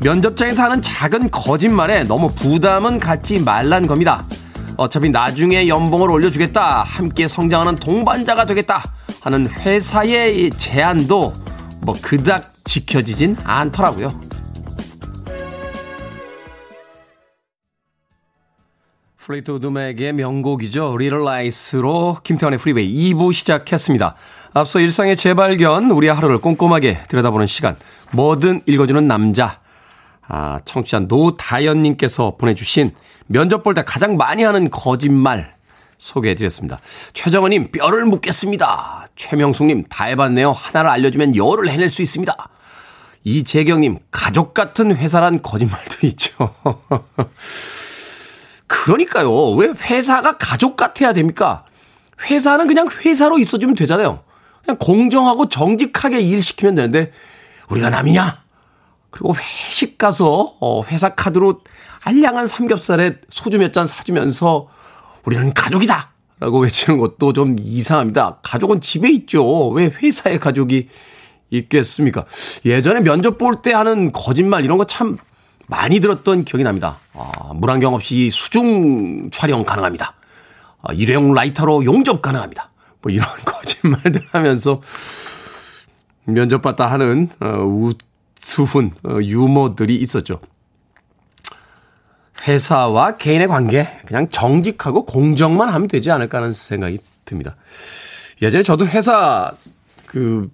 [0.00, 4.24] 면접장에서 하는 작은 거짓말에 너무 부담은 갖지 말란 겁니다.
[4.76, 6.84] 어차피 나중에 연봉을 올려주겠다.
[6.84, 8.84] 함께 성장하는 동반자가 되겠다.
[9.20, 11.32] 하는 회사의 제안도
[11.80, 14.08] 뭐 그닥 지켜지진 않더라고요.
[19.28, 20.96] 플리트우드 맥의 명곡이죠.
[20.96, 24.14] Little Lies로 김태훈의 프리웨이 2부 시작했습니다.
[24.54, 27.76] 앞서 일상의 재발견, 우리의 하루를 꼼꼼하게 들여다보는 시간.
[28.12, 29.60] 뭐든 읽어주는 남자.
[30.26, 32.94] 아, 청취자 노다연님께서 보내주신
[33.26, 35.52] 면접 볼 때 가장 많이 하는 거짓말
[35.98, 36.78] 소개해드렸습니다.
[37.12, 39.08] 최정원님, 뼈를 묻겠습니다.
[39.14, 40.52] 최명숙님, 다 해봤네요.
[40.52, 42.34] 하나를 알려주면 열을 해낼 수 있습니다.
[43.24, 46.54] 이재경님, 가족 같은 회사란 거짓말도 있죠.
[48.68, 49.50] 그러니까요.
[49.52, 51.64] 왜 회사가 가족 같아야 됩니까?
[52.30, 54.20] 회사는 그냥 회사로 있어주면 되잖아요.
[54.64, 57.10] 그냥 공정하고 정직하게 일 시키면 되는데,
[57.70, 58.42] 우리가 남이냐?
[59.10, 61.60] 그리고 회식 가서, 어, 회사 카드로
[62.02, 64.68] 알량한 삼겹살에 소주 몇 잔 사주면서,
[65.24, 66.10] 우리는 가족이다!
[66.40, 68.38] 라고 외치는 것도 좀 이상합니다.
[68.42, 69.70] 가족은 집에 있죠.
[69.70, 70.88] 왜 회사에 가족이
[71.50, 72.24] 있겠습니까?
[72.64, 75.18] 예전에 면접 볼 때 하는 거짓말 이런 거 참
[75.68, 76.98] 많이 들었던 기억이 납니다.
[77.14, 80.14] 아, 물안경 없이 수중 촬영 가능합니다.
[80.82, 82.70] 아, 일회용 라이터로 용접 가능합니다.
[83.02, 84.80] 뭐 이런 거짓말들 하면서
[86.24, 90.40] 면접 봤다 하는 어, 우스훈 어, 유머들이 있었죠.
[92.46, 97.56] 회사와 개인의 관계 그냥 정직하고 공정만 하면 되지 않을까 하는 생각이 듭니다.
[98.40, 99.52] 예전에 저도 회사
[100.06, 100.48] 그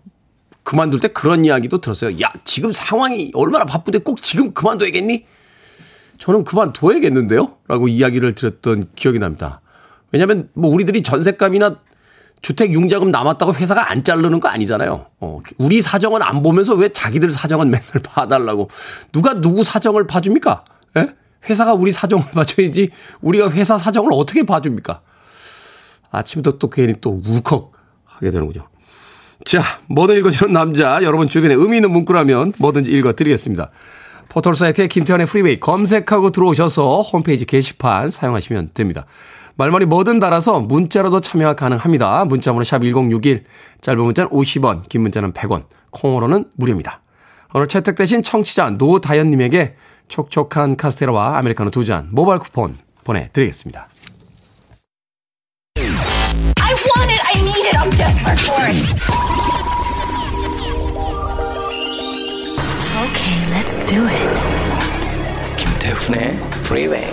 [0.65, 2.21] 그만둘 때 그런 이야기도 들었어요.
[2.21, 5.27] 야, 지금 상황이 얼마나 바쁜데 꼭 지금 그만둬야겠니?
[6.19, 7.57] 저는 그만둬야겠는데요?
[7.69, 9.61] 라고 이야기를 드렸던 기억이 납니다.
[10.11, 11.77] 왜냐면 뭐 우리들이 전세값이나
[12.41, 15.07] 주택 융자금 남았다고 회사가 안 자르는 거 아니잖아요.
[15.21, 18.71] 어, 우리 사정은 안 보면서 왜 자기들 사정은 맨날 봐달라고.
[19.13, 20.65] 누가 누구 사정을 봐줍니까?
[20.99, 21.09] 예?
[21.49, 25.01] 회사가 우리 사정을 봐줘야지 우리가 회사 사정을 어떻게 봐줍니까?
[26.11, 27.73] 아침부터 또 괜히 또 울컥
[28.05, 28.69] 하게 되는군요.
[29.55, 33.71] 자, 뭐든 읽어주는 남자, 여러분 주변에 의미 있는 문구라면 뭐든지 읽어드리겠습니다.
[34.29, 39.07] 포털 사이트에 김태훈의 프리웨이 검색하고 들어오셔서 홈페이지 게시판 사용하시면 됩니다.
[39.55, 42.25] 말머리 뭐든 달아서 문자로도 참여가 가능합니다.
[42.25, 43.45] 문자번호 샵 1061,
[43.81, 47.03] 짧은 문자는 50원, 긴 문자는 100원, 콩으로는 무료입니다.
[47.55, 49.77] 오늘 채택되신 청취자 노다연님에게
[50.09, 53.87] 촉촉한 카스테라와 아메리카노 두 잔 모바일 쿠폰 보내드리겠습니다.
[55.77, 59.24] I want it, I need it, I'm desperate for it.
[63.05, 64.31] Okay, let's do it.
[65.57, 67.11] 김태훈의 Freeway.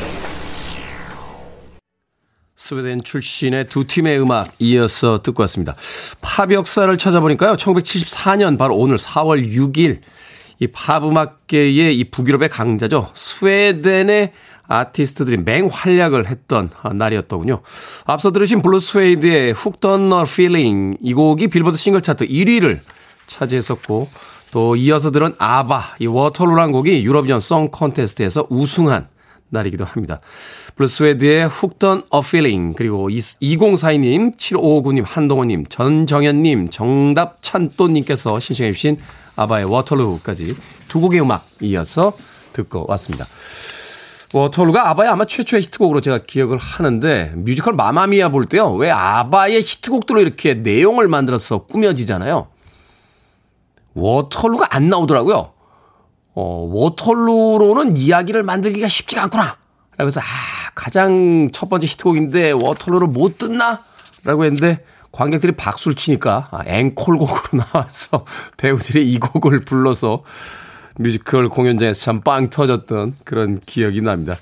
[2.55, 5.75] 스웨덴 출신의 두 팀의 음악 이어서 듣고 왔습니다.
[6.21, 7.55] 팝 역사를 찾아보니까요.
[7.55, 9.99] 1974년 바로 오늘 4월 6일
[10.59, 13.09] 이 팝 음악계의 이 북유럽의 강자죠.
[13.15, 14.31] 스웨덴의
[14.67, 17.61] 아티스트들이 맹활약을 했던 날이었더군요.
[18.05, 22.77] 앞서 들으신 블루 스웨이드의 Hooked on a Feeling 이 곡이 빌보드 싱글 차트 1위를
[23.27, 24.07] 차지했었고
[24.51, 29.07] 또 이어서 들은 아바 이 워털루란 곡이 유로비전 송 콘테스트에서 우승한
[29.49, 30.19] 날이기도 합니다.
[30.75, 38.97] 블루 스웨이드의 a Feeling 그리고 2042님, 7559님, 한동호님, 전정현님, 정답 찬또님께서 신청해 주신
[39.35, 40.55] 아바의 워털루까지
[40.87, 42.13] 두 곡의 음악 이어서
[42.53, 43.27] 듣고 왔습니다.
[44.33, 48.71] 워털루가 아바의 아마 최초의 히트곡으로 제가 기억을 하는데 뮤지컬 맘마미아 볼 때요.
[48.73, 52.47] 왜 아바의 히트곡들로 이렇게 내용을 만들어서 꾸며지잖아요.
[53.93, 55.53] 워털루가 안 나오더라고요.
[56.33, 59.57] 어, 워털루로는 이야기를 만들기가 쉽지가 않구나.
[59.97, 60.23] 그래서 아,
[60.73, 63.79] 가장 첫 번째 히트곡인데 워털루를 못 듣나?
[64.23, 67.41] 라고 했는데 관객들이 박수를 치니까 아, 앵콜곡으로
[67.73, 68.25] 나와서
[68.57, 70.23] 배우들이 이 곡을 불러서
[70.95, 74.37] 뮤지컬 공연장에서 참 빵 터졌던 그런 기억이 납니다.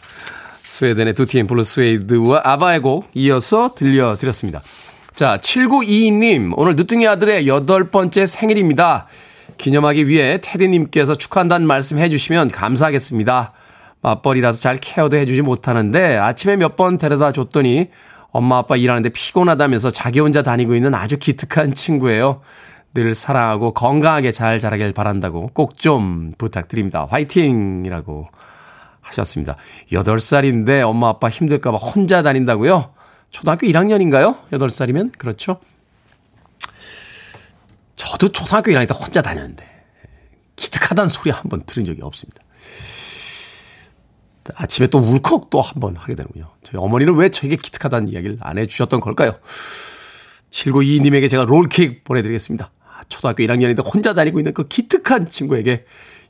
[0.63, 4.61] 스웨덴의 두 팀 블루 스웨이드와 아바의 곡 이어서 들려드렸습니다.
[5.15, 9.07] 자, 7922님, 오늘 늦둥이 아들의 여덟 번째 생일입니다.
[9.57, 13.53] 기념하기 위해 테디님께서 축하한다는 말씀 해주시면 감사하겠습니다.
[14.01, 17.89] 맞벌이라서 잘 care도 해주지 못하는데 아침에 몇 번 데려다 줬더니
[18.31, 22.41] 엄마 아빠 일하는데 피곤하다면서 자기 혼자 다니고 있는 아주 기특한 친구예요.
[22.93, 27.07] 늘 사랑하고 건강하게 잘 자라길 바란다고 꼭 좀 부탁드립니다.
[27.09, 27.83] 화이팅!
[27.85, 28.27] 이라고
[29.01, 29.55] 하셨습니다.
[29.91, 32.91] 8살인데 엄마 아빠 힘들까봐 혼자 다닌다고요?
[33.31, 34.37] 초등학교 1학년인가요?
[34.51, 35.17] 8살이면?
[35.17, 35.59] 그렇죠?
[37.99, 39.67] 저도 초등학교 1학년 때 혼자 다녔는데
[40.55, 42.41] 기특하다는 소리 한 번 들은 적이 없습니다.
[44.55, 46.49] 아침에 또 울컥 또 한 번 하게 되는군요.
[46.63, 49.37] 저희 어머니는 왜 저에게 기특하다는 이야기를 안 해주셨던 걸까요?
[50.51, 52.71] 7922님에게 제가 롤케이크 보내드리겠습니다.
[52.87, 55.85] 아, 초등학교 1학년인데 혼자 다니고 있는 그 기특한 친구에게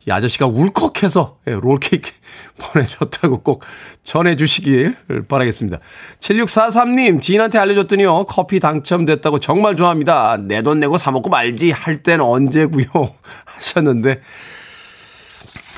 [0.07, 2.09] 이 아저씨가 울컥해서 예, 롤케이크
[2.57, 3.63] 보내줬다고 꼭
[4.03, 5.79] 전해주시길 바라겠습니다.
[6.19, 10.37] 7643님, 지인한테 알려줬더니요, 커피 당첨됐다고 정말 좋아합니다.
[10.37, 12.85] 내 돈 내고 사먹고 말지 할 땐 언제고요
[13.45, 14.21] 하셨는데,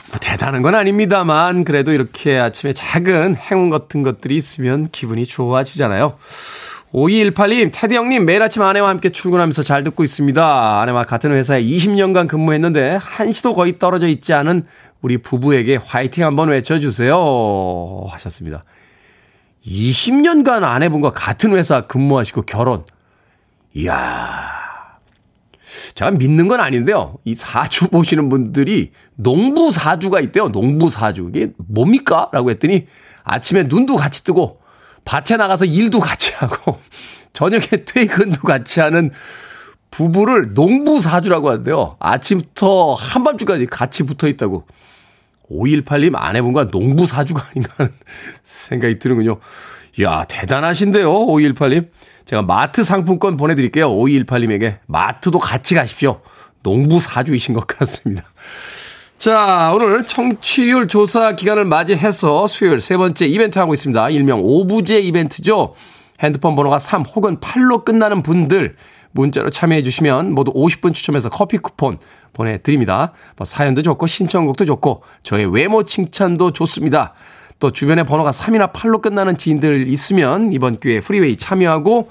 [0.10, 6.17] 뭐 대단한 건 아닙니다만, 그래도 이렇게 아침에 작은 행운 같은 것들이 있으면 기분이 좋아지잖아요.
[6.93, 10.82] 5218님, 테디 형님, 매일 아침 아내와 함께 출근하면서 잘 듣고 있습니다.
[10.82, 14.65] 아내와 같은 회사에 20년간 근무했는데, 한시도 거의 떨어져 있지 않은
[15.01, 17.15] 우리 부부에게 화이팅 한번 외쳐주세요.
[18.10, 18.65] 하셨습니다.
[19.65, 22.84] 20년간 아내분과 같은 회사 근무하시고 결혼.
[23.73, 24.49] 이야.
[25.95, 27.15] 제가 믿는 건 아닌데요.
[27.23, 30.49] 이 사주 보시는 분들이 농부 사주가 있대요.
[30.49, 31.32] 농부 사주.
[31.34, 32.30] 이게 뭡니까?
[32.34, 32.88] 라고 했더니
[33.23, 34.61] 아침에 눈도 같이 뜨고
[35.05, 36.79] 밭에 나가서 일도 같이 하고
[37.33, 39.11] 저녁에 퇴근도 같이 하는
[39.89, 41.97] 부부를 농부 사주라고 하는데요.
[41.99, 44.65] 아침부터 한밤중까지 같이 붙어 있다고.
[45.49, 47.91] 5182님 아내분과 농부 사주가 아닌가 하는
[48.43, 49.39] 생각이 드는군요.
[49.99, 51.89] 이야, 대단하신데요, 5182님.
[52.23, 53.89] 제가 마트 상품권 보내드릴게요.
[53.91, 54.77] 5218님에게.
[54.87, 56.21] 마트도 같이 가십시오.
[56.63, 58.23] 농부 사주이신 것 같습니다.
[59.21, 64.10] 자, 오늘 청취율 조사 기간을 맞이해서 수요일 세 번째 이벤트 하고 있습니다.
[64.10, 65.75] 일명 오부제 이벤트죠.
[66.19, 68.75] 핸드폰 번호가 3 혹은 8로 끝나는 분들
[69.12, 71.99] 문자로 참여해 주시면 모두 50분 추첨해서 커피 쿠폰
[72.34, 73.13] 보내드립니다.
[73.38, 77.13] 뭐 사연도 좋고 신청곡도 좋고 저의 외모 칭찬도 좋습니다.
[77.60, 82.10] 또 주변에 번호가 3이나 8로 끝나는 지인들 있으면 이번 기회에 프리웨이 참여하고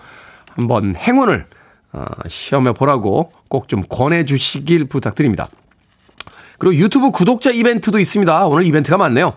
[0.54, 1.46] 한번 행운을
[1.92, 5.48] 어, 시험해 보라고 꼭 좀 권해 주시길 부탁드립니다.
[6.60, 8.46] 그리고 유튜브 구독자 이벤트도 있습니다.
[8.46, 9.32] 오늘 이벤트가 많네요.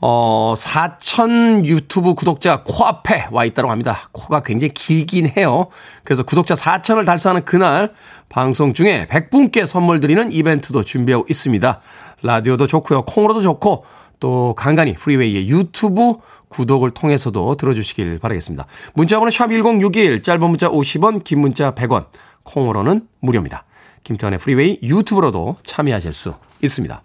[0.00, 4.08] 어, 4천 유튜브 구독자 코앞에 와 있다고 합니다.
[4.12, 5.68] 코가 굉장히 길긴 해요.
[6.02, 7.92] 그래서 구독자 4천을 달성하는 그날
[8.30, 11.80] 방송 중에 100분께 선물 드리는 이벤트도 준비하고 있습니다.
[12.22, 13.02] 라디오도 좋고요.
[13.02, 13.84] 콩으로도 좋고
[14.18, 16.16] 또 간간히 프리웨이의 유튜브
[16.48, 18.66] 구독을 통해서도 들어주시길 바라겠습니다.
[18.94, 22.06] 문자 번호 샵1061 짧은 문자 50원 긴 문자 100원
[22.44, 23.66] 콩으로는 무료입니다.
[24.04, 27.02] 김태훈의 프리웨이 유튜브로도 참여하실 수 있습니다.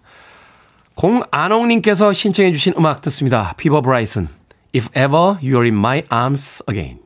[0.95, 3.53] 공안홍님께서 신청해 주신 음악 듣습니다.
[3.57, 4.27] 피보 브라이슨
[4.75, 6.99] If ever you're in my arms again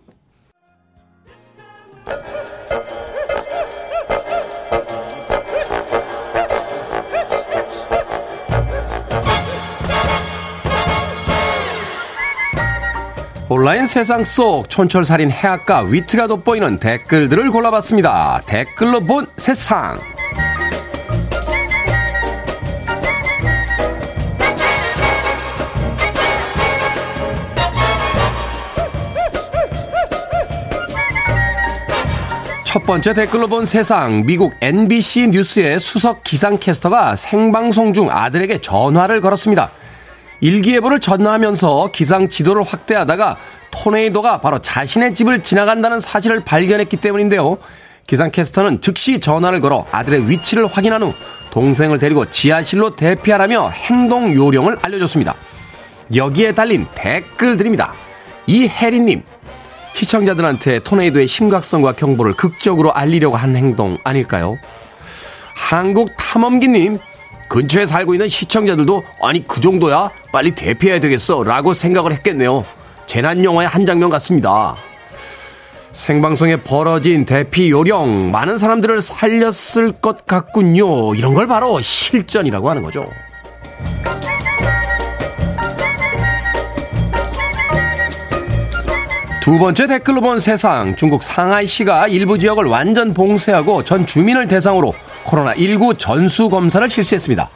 [13.53, 18.43] 온라인 세상 속 촌철살인 해악과 위트가 돋보이는 댓글들을 골라봤습니다.
[18.45, 19.99] 댓글로 본 세상.
[32.63, 34.25] 첫 번째 댓글로 본 세상.
[34.25, 39.71] 미국 NBC 뉴스의 수석 기상캐스터가 생방송 중 아들에게 전화를 걸었습니다.
[40.41, 43.37] 일기예보를 전하면서 기상 지도를 확대하다가
[43.71, 47.57] 토네이도가 바로 자신의 집을 지나간다는 사실을 발견했기 때문인데요.
[48.07, 51.13] 기상캐스터는 즉시 전화를 걸어 아들의 위치를 확인한 후
[51.51, 55.35] 동생을 데리고 지하실로 대피하라며 행동 요령을 알려줬습니다.
[56.13, 57.93] 여기에 달린 댓글들입니다.
[58.47, 59.23] 이혜리님,
[59.93, 64.57] 시청자들한테 토네이도의 심각성과 경보를 극적으로 알리려고 한 행동 아닐까요?
[65.55, 66.97] 한국 탐험기님,
[67.51, 72.63] 근처에 살고 있는 시청자들도 아니 그 정도야 빨리 대피해야 되겠어 라고 생각을 했겠네요.
[73.07, 74.77] 재난 영화의 한 장면 같습니다.
[75.91, 81.13] 생방송에 벌어진 대피 요령 많은 사람들을 살렸을 것 같군요.
[81.13, 83.05] 이런 걸 바로 실전이라고 하는 거죠.
[89.41, 94.93] 두 번째 댓글로 본 세상 중국 상하이시가 일부 지역을 완전 봉쇄하고 전 주민을 대상으로
[95.25, 97.49] 코로나19 전수 검사를 실시했습니다.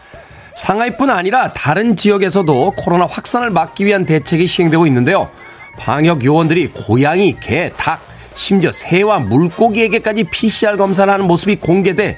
[0.55, 5.29] 상하이뿐 아니라 다른 지역에서도 코로나 확산을 막기 위한 대책이 시행되고 있는데요.
[5.77, 7.99] 방역 요원들이 고양이, 개, 닭,
[8.33, 12.17] 심지어 새와 물고기에게까지 PCR 검사를 하는 모습이 공개돼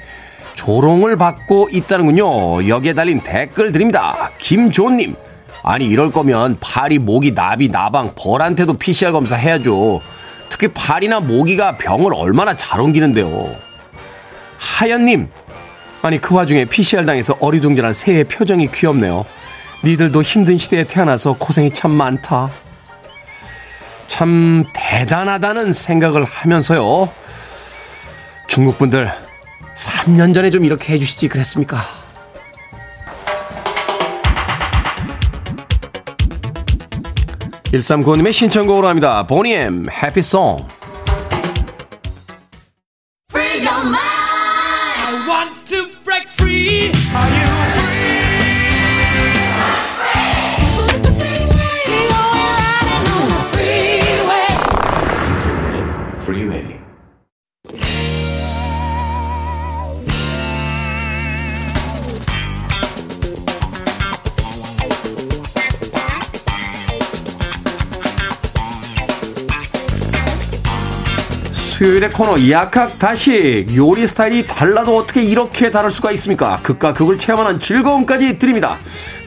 [0.54, 2.68] 조롱을 받고 있다는군요.
[2.68, 4.32] 여기에 달린 댓글 드립니다.
[4.40, 5.16] 김조님.
[5.64, 10.02] 아니 이럴 거면 파리, 모기, 나비, 나방, 벌한테도 PCR 검사 해야죠.
[10.50, 13.67] 특히 파리나 모기가 병을 얼마나 잘 옮기는데요.
[14.58, 15.30] 하연님,
[16.02, 19.26] 아니 그 와중에 PCR 당해서 어리둥절한 새의 표정이 귀엽네요.
[19.84, 22.50] 니들도 힘든 시대에 태어나서 고생이 참 많다.
[24.08, 27.10] 참 대단하다는 생각을 하면서요.
[28.48, 29.12] 중국 분들
[29.76, 31.84] 3년 전에 좀 이렇게 해주시지 그랬습니까?
[37.66, 39.24] 1395님의 신청곡으로 합니다.
[39.24, 40.77] 보니엠 해피송.
[71.88, 76.60] 수요일의 코너 약학 다식 요리 스타일이 달라도 어떻게 이렇게 다를 수가 있습니까?
[76.62, 78.76] 극과 극을 체험하는 즐거움까지 드립니다.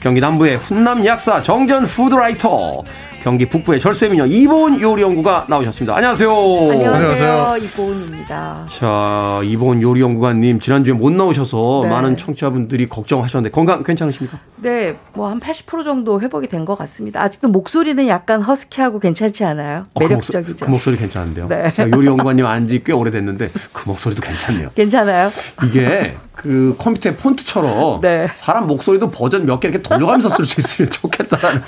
[0.00, 2.84] 경기 남부의 훈남 약사 정재훈 food writer,
[3.22, 5.94] 경기 북부의 절세 미녀 이보은 요리연구가 나오셨습니다.
[5.94, 6.30] 안녕하세요.
[6.70, 7.56] 안녕하세요.
[7.64, 8.64] 이보은입니다.
[8.70, 11.90] 자, 이보은 요리연구가님 지난주에 못 나오셔서 네.
[11.90, 14.38] 많은 청취자분들이 걱정하셨는데 건강 괜찮으십니까?
[14.56, 17.22] 네, 뭐 한 80% 정도 회복이 된 것 같습니다.
[17.22, 19.86] 아직도 목소리는 약간 허스키하고 괜찮지 않아요?
[19.94, 20.50] 어, 그 매력적이죠.
[20.52, 21.48] 목소, 그 목소리 괜찮은데요.
[21.48, 21.72] 네.
[21.78, 24.70] 요리연구가님 안지 꽤 오래됐는데 그 목소리도 괜찮네요.
[24.74, 25.30] 괜찮아요?
[25.64, 28.28] 이게 그 컴퓨터의 폰트처럼 네.
[28.36, 31.62] 사람 목소리도 버전 몇 개 이렇게 돌려가면서 쓸 수 있으면 좋겠다라는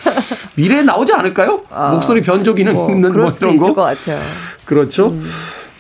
[0.57, 1.61] 미래에 나오지 않을까 요?
[1.93, 3.75] 목소리 변조기는 뭐, 있는 뭐 이런 거.
[3.75, 4.19] 것 같아요.
[4.65, 5.15] 그렇죠.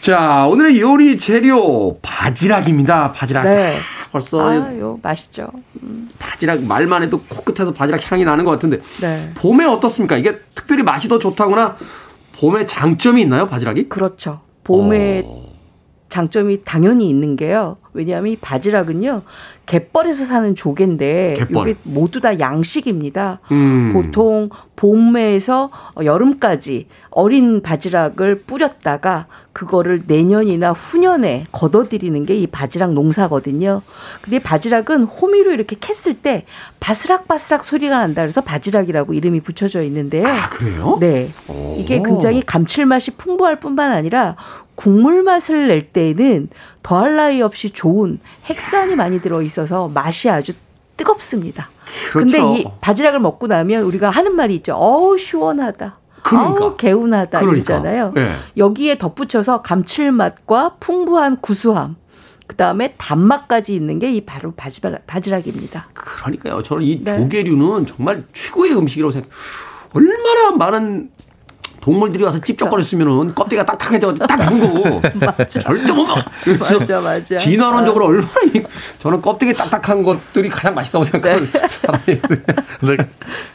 [0.00, 3.12] 자, 오늘의 요리 재료 바지락입니다.
[3.12, 3.44] 바지락.
[3.44, 3.76] 네.
[4.10, 5.48] 벌써 아유, 맛있죠.
[6.18, 9.32] 바지락 말만 해도 코끝에서 바지락 향이 나는 것 같은데 네.
[9.36, 10.16] 봄에 어떻습니까?
[10.16, 11.76] 이게 특별히 맛이 더 좋다거나
[12.38, 13.88] 봄에 장점이 있나요, 바지락이?
[13.88, 14.40] 그렇죠.
[14.64, 15.51] 봄에 어.
[16.16, 17.78] 장점이 당연히 있는 게요.
[17.94, 19.22] 왜냐하면 이 바지락은요,
[19.64, 21.68] 갯벌에서 사는 조개인데 갯벌.
[21.68, 23.40] 이게 모두 다 양식입니다.
[23.50, 23.90] 음.
[23.94, 25.70] 보통 봄에서
[26.02, 33.80] 여름까지 어린 바지락을 뿌렸다가 그거를 내년이나 후년에 걷어들이는 게 이 바지락 농사거든요.
[34.20, 36.44] 근데 이 바지락은 호미로 이렇게 캤을 때
[36.80, 40.26] 바스락바스락 소리가 난다 그래서 바지락이라고 이름이 붙여져 있는데요.
[40.26, 40.98] 아, 그래요?
[41.00, 41.30] 네.
[41.48, 41.76] 오.
[41.78, 44.36] 이게 굉장히 감칠맛이 풍부할 뿐만 아니라
[44.82, 46.48] 국물 맛을 낼 때에는
[46.82, 50.54] 더할 나위 없이 좋은 핵산이 많이 들어 있어서 맛이 아주
[50.96, 51.70] 뜨겁습니다.
[52.12, 52.56] 근데 그렇죠.
[52.56, 54.74] 이 바지락을 먹고 나면 우리가 하는 말이 있죠.
[54.74, 55.98] 어우 시원하다.
[56.24, 56.64] 그러니까.
[56.64, 57.54] 어우 개운하다 그러니까.
[57.74, 58.12] 이러잖아요.
[58.12, 58.34] 네.
[58.56, 61.94] 여기에 덧붙여서 감칠맛과 풍부한 구수함,
[62.48, 65.90] 그 다음에 단맛까지 있는 게 이 바로 바지락, 바지락입니다.
[65.94, 66.60] 그러니까요.
[66.62, 67.16] 저는 이 네.
[67.18, 69.30] 조개류는 정말 최고의 음식이라고 생각.
[69.94, 71.10] 얼마나 많은
[71.82, 75.02] 동물들이 와서 찝쩍거렸으면은 껍데기가 딱딱해져가지고 딱 묻고
[75.50, 76.22] 절대 못 먹어.
[76.60, 77.36] 맞아, 맞아.
[77.36, 78.62] 진화론적으로 얼마나 이-
[79.00, 81.58] 저는 껍데기 딱딱한 것들이 가장 맛있다고 생각하는 네.
[81.68, 82.22] 사람이에요.
[82.80, 82.96] 근데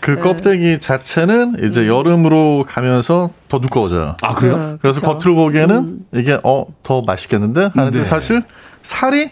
[0.01, 4.17] 그 껍데기 자체는 이제 여름으로 가면서 더 두꺼워져요.
[4.21, 4.57] 아 그래요?
[4.57, 5.19] 네, 그래서 그렇죠.
[5.19, 8.03] 겉으로 보기에는 이게 어 더 맛있겠는데 하는데 네.
[8.03, 8.43] 사실
[8.84, 9.32] 살이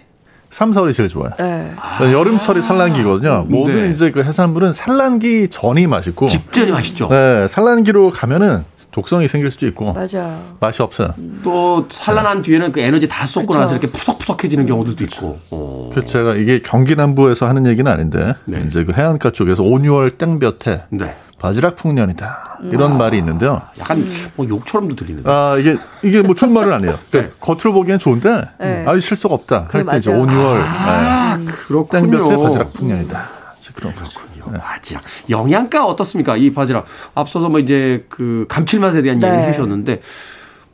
[0.51, 1.31] 3, 4월이 제일 좋아요.
[1.37, 1.73] 네.
[2.01, 3.45] 여름철이 산란기거든요.
[3.49, 3.91] 모든 네.
[3.91, 7.09] 이제 그 해산물은 산란기 전이 맛있고 직전이 맛있죠.
[7.09, 8.63] 네, 산란기로 가면은
[8.95, 10.39] 독성이 생길 수도 있고 맞아.
[10.61, 11.13] 맛이 없어요.
[11.43, 13.59] 또 산란한 뒤에는 그 에너지 다 쏟고 그쵸.
[13.59, 15.37] 나서 이렇게 푸석푸석해지는 경우들도 있고.
[15.51, 15.89] 어.
[15.93, 18.63] 그 제가 이게 경기 남부에서 하는 얘기는 아닌데 네.
[18.65, 21.13] 이제 그 해안가 쪽에서 오, 6월 땡볕에 네.
[21.41, 23.61] 바지락 풍년이다 이런 말이 있는데요.
[23.79, 24.01] 약간
[24.37, 25.29] 뭐 욕처럼도 들리는데.
[25.29, 26.97] 아 이게 이게 뭐 좋은 말은 아니에요.
[27.11, 28.85] 그러니까 겉으로 보기엔 좋은데 네.
[28.87, 30.23] 아주 실속 없다 할 때 이제 맞아요.
[30.23, 31.37] 5, 6월 아,
[31.67, 32.01] 그렇군요.
[32.01, 33.29] 땡볕에 바지락 풍년이다.
[33.76, 33.93] 그런.
[33.93, 34.57] 그렇군요.
[34.59, 35.03] 바지락.
[35.30, 36.38] 영양가 어떻습니까?
[36.38, 36.86] 이 바지락.
[37.13, 39.28] 앞서서 뭐 이제 그 감칠맛에 대한 네.
[39.28, 40.01] 얘기를 해주셨는데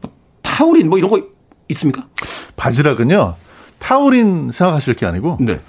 [0.01, 1.21] 뭐 타우린 뭐 이런 거
[1.69, 2.07] 있습니까?
[2.55, 3.35] 바지락은요
[3.79, 5.59] 타우린 생각하실 게 아니고 네.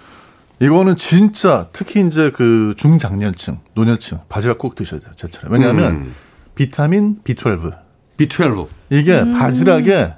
[0.61, 5.11] 이거는 진짜 특히 이제 그 중장년층, 노년층 바지락 꼭 드셔야 돼요.
[5.17, 5.53] 제처럼.
[5.53, 6.15] 왜냐하면 음.
[6.55, 7.73] 비타민 B12
[8.19, 8.69] B12.
[8.91, 10.15] 이게 바지락에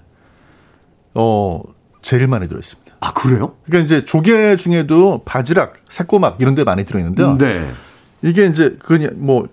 [1.14, 1.62] 어
[2.02, 2.83] 제일 많이 들어 있습니다.
[3.04, 3.52] 아, 그래요?
[3.66, 7.36] 그러니까 이제 조개 중에도 바지락, 새꼬막 이런 데 많이 들어 있는데요.
[7.36, 7.70] 네.
[8.22, 9.46] 이게 이제 그냥 뭐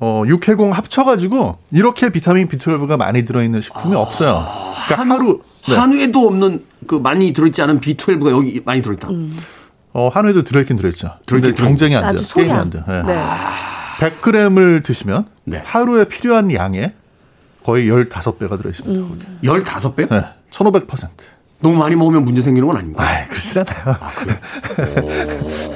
[0.00, 4.46] 어, 육해공 합쳐가지고 이렇게 비타민 B12가 많이 들어있는 식품이 없어요.
[4.86, 5.76] 그러니까 하루 네.
[5.76, 9.08] 한우에도 없는 그 많이 들어있지 않은 B12가 여기 많이 들어있다.
[9.92, 11.10] 어, 한우에도 들어있긴 들어있죠.
[11.26, 12.26] 들어있긴 경쟁이 안 돼요.
[12.34, 12.52] 게임이.
[12.52, 12.84] 안 돼요.
[12.88, 13.02] 네.
[13.02, 13.22] 네.
[13.98, 15.62] 100g을 드시면 네.
[15.64, 16.94] 하루에 필요한 양의
[17.64, 19.06] 거의 15배가 들어있습니다.
[19.06, 19.38] 음.
[19.42, 20.08] 15배?
[20.10, 20.24] 네.
[20.50, 21.08] 1500%.
[21.64, 23.02] 너무 많이 먹으면 문제 생기는 건 아닙니까?
[23.02, 23.96] 아, 그렇지 않아요.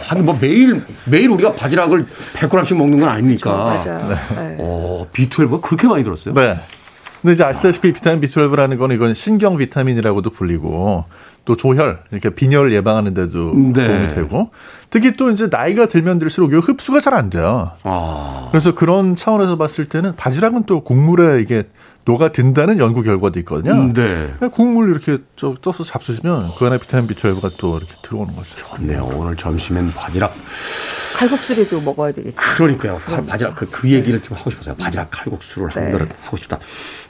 [0.03, 3.51] 하긴 뭐 매일, 매일 우리가 바지락을 100g씩 먹는 건 아니니까.
[3.51, 4.18] 맞아요.
[4.36, 4.57] 네.
[4.61, 6.34] 어, B12가 그렇게 많이 들었어요?
[6.34, 6.61] 네.
[7.22, 11.07] 근데 이제 아시다시피 비타민 B12라는 건 이건 신경 비타민이라고도 불리고
[11.47, 13.86] 또 조혈, 이렇게 빈혈 예방하는 데도 네.
[13.86, 14.51] 도움이 되고
[14.91, 17.70] 특히 또 이제 나이가 들면 들수록 이거 흡수가 잘 안 돼요.
[17.84, 18.49] 아.
[18.51, 21.64] 그래서 그런 차원에서 봤을 때는 바지락은 또 국물에 이게
[22.09, 23.92] 녹아든다는 연구 결과도 있거든요.
[23.92, 24.32] 네.
[24.38, 28.56] 그냥 국물 이렇게 저 떠서 잡수시면 그 안에 비타민 B12가 또 이렇게 들어오는 거죠.
[28.56, 29.11] 좋네요.
[29.14, 30.34] 오늘 점심엔 바지락.
[31.19, 32.37] 칼국수라도 먹어야 되겠죠.
[32.37, 33.01] 그러니까요.
[33.05, 34.77] 칼- 바지락 그, 그 얘기를 좀 하고 싶었어요.
[34.77, 35.91] 바지락 칼국수를 한 네.
[35.93, 36.59] 그릇 하고 싶다.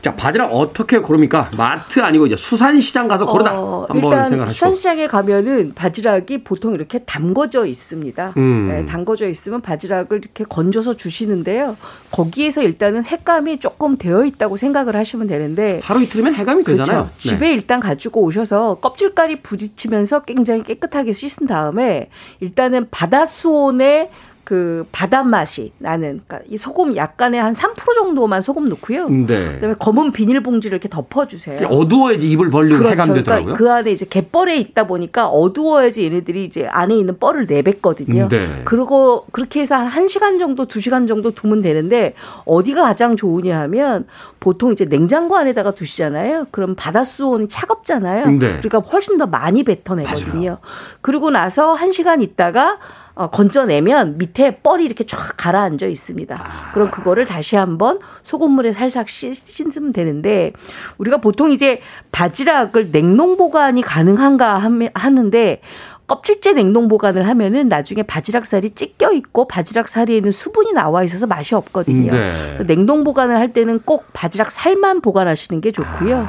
[0.00, 1.50] 자, 바지락 어떻게 고릅니까?
[1.58, 3.58] 마트 아니고 이제 수산시장 가서 고르다.
[3.60, 4.54] 어, 한번 일단 생각하시고.
[4.54, 8.34] 수산시장에 가면은 바지락이 보통 이렇게 담궈져 있습니다.
[8.38, 8.68] 음.
[8.68, 11.76] 네, 담궈져 있으면 바지락을 이렇게 건져서 주시는데요.
[12.10, 16.96] 거기에서 일단은 횟감이 조금 되어 있다고 생각을 하시면 되는데 하루 이틀이면 해감이 되잖아요.
[17.02, 17.04] 네.
[17.08, 17.28] 그렇죠.
[17.28, 22.08] 집에 일단 가지고 오셔서 껍질까지 부딪히면서 굉장히 깨끗하게 씻은 다음에
[22.40, 28.40] 일단은 바다 수온 의 그 바다 맛이 나는 그러니까 이 소금 약간의 한 3% 정도만
[28.40, 29.10] 소금 넣고요.
[29.10, 29.26] 네.
[29.56, 31.68] 그다음에 검은 비닐봉지를 이렇게 덮어주세요.
[31.68, 32.92] 어두워야지 입을 벌리고 그렇죠.
[32.92, 33.44] 해감되더라고요.
[33.44, 38.30] 그러니까 그 안에 이제 갯벌에 있다 보니까 어두워야지 얘네들이 이제 안에 있는 뻘을 내뱉거든요.
[38.30, 38.62] 네.
[38.64, 42.14] 그리고 그렇게 해서 한 1시간 정도, 2시간 정도 두면 되는데
[42.46, 44.06] 어디가 가장 좋으냐 하면
[44.40, 46.46] 보통 이제 냉장고 안에다가 두시잖아요.
[46.52, 48.30] 그럼 바닷수온이 차갑잖아요.
[48.30, 48.38] 네.
[48.38, 50.56] 그러니까 훨씬 더 많이 뱉어내거든요.
[51.02, 52.78] 그리고 나서 1시간 있다가
[53.18, 56.44] 어, 건져내면 밑에 뻘이 이렇게 쫙 가라앉아 있습니다.
[56.72, 60.52] 그럼 그거를 다시 한번 소금물에 살짝 씻- 씻으면 되는데
[60.98, 61.80] 우리가 보통 이제
[62.12, 64.62] 바지락을 냉동 보관이 가능한가
[64.94, 65.60] 하는데
[66.06, 72.12] 껍질째 냉동 보관을 하면은 나중에 바지락살이 찢겨 있고 바지락살에는 수분이 나와 있어서 맛이 없거든요.
[72.12, 72.58] 네.
[72.68, 76.26] 냉동 보관을 할 때는 꼭 바지락 살만 보관하시는 게 좋고요.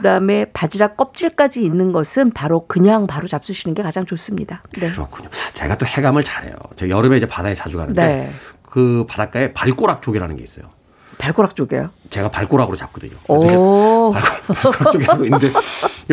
[0.00, 4.62] 그다음에 바지락 껍질까지 있는 것은 바로 그냥 바로 잡수시는 게 가장 좋습니다.
[4.78, 4.90] 네.
[4.90, 5.28] 그렇군요.
[5.54, 6.54] 제가 또 해감을 잘해요.
[6.76, 8.32] 저 여름에 이제 바다에 자주 가는데 네.
[8.62, 10.66] 그 바닷가에 발꼬락 조개라는 게 있어요.
[11.18, 11.90] 발가락 쪽이에요.
[12.08, 13.12] 제가 발꼬락으로 잡거든요.
[13.28, 14.12] 오.
[14.52, 15.52] 발꼬락 조개 하고 있는데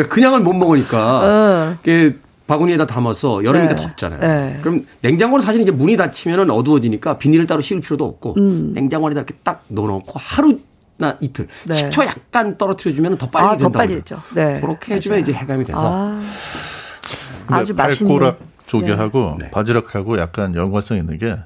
[0.10, 1.78] 그냥은 못 먹으니까 어.
[1.82, 2.16] 이게
[2.48, 3.82] 바구니에다 담아서 여름이니까 네.
[3.88, 4.20] 덥잖아요.
[4.20, 4.60] 네.
[4.62, 8.72] 그럼 냉장고는 사실 이제 문이 닫히면 어두워지니까 비닐을 따로 씌울 필요도 없고 음.
[8.74, 10.58] 냉장고 안에다 이렇게 딱 넣어놓고 하루
[10.98, 11.76] 나 이틀 네.
[11.78, 13.94] 식초 약간 떨어뜨려주면 더 빨리 아, 된다고 더 빨리.
[13.96, 14.22] 됐죠.
[14.34, 14.60] 네.
[14.62, 16.22] 그렇게 해주면 이제 해감이 돼서 아.
[17.46, 18.10] 근데 아주 맛있는.
[18.18, 19.52] 발꼬락 조개하고 네.
[19.52, 21.38] 바지락하고 약간 연관성 있는 게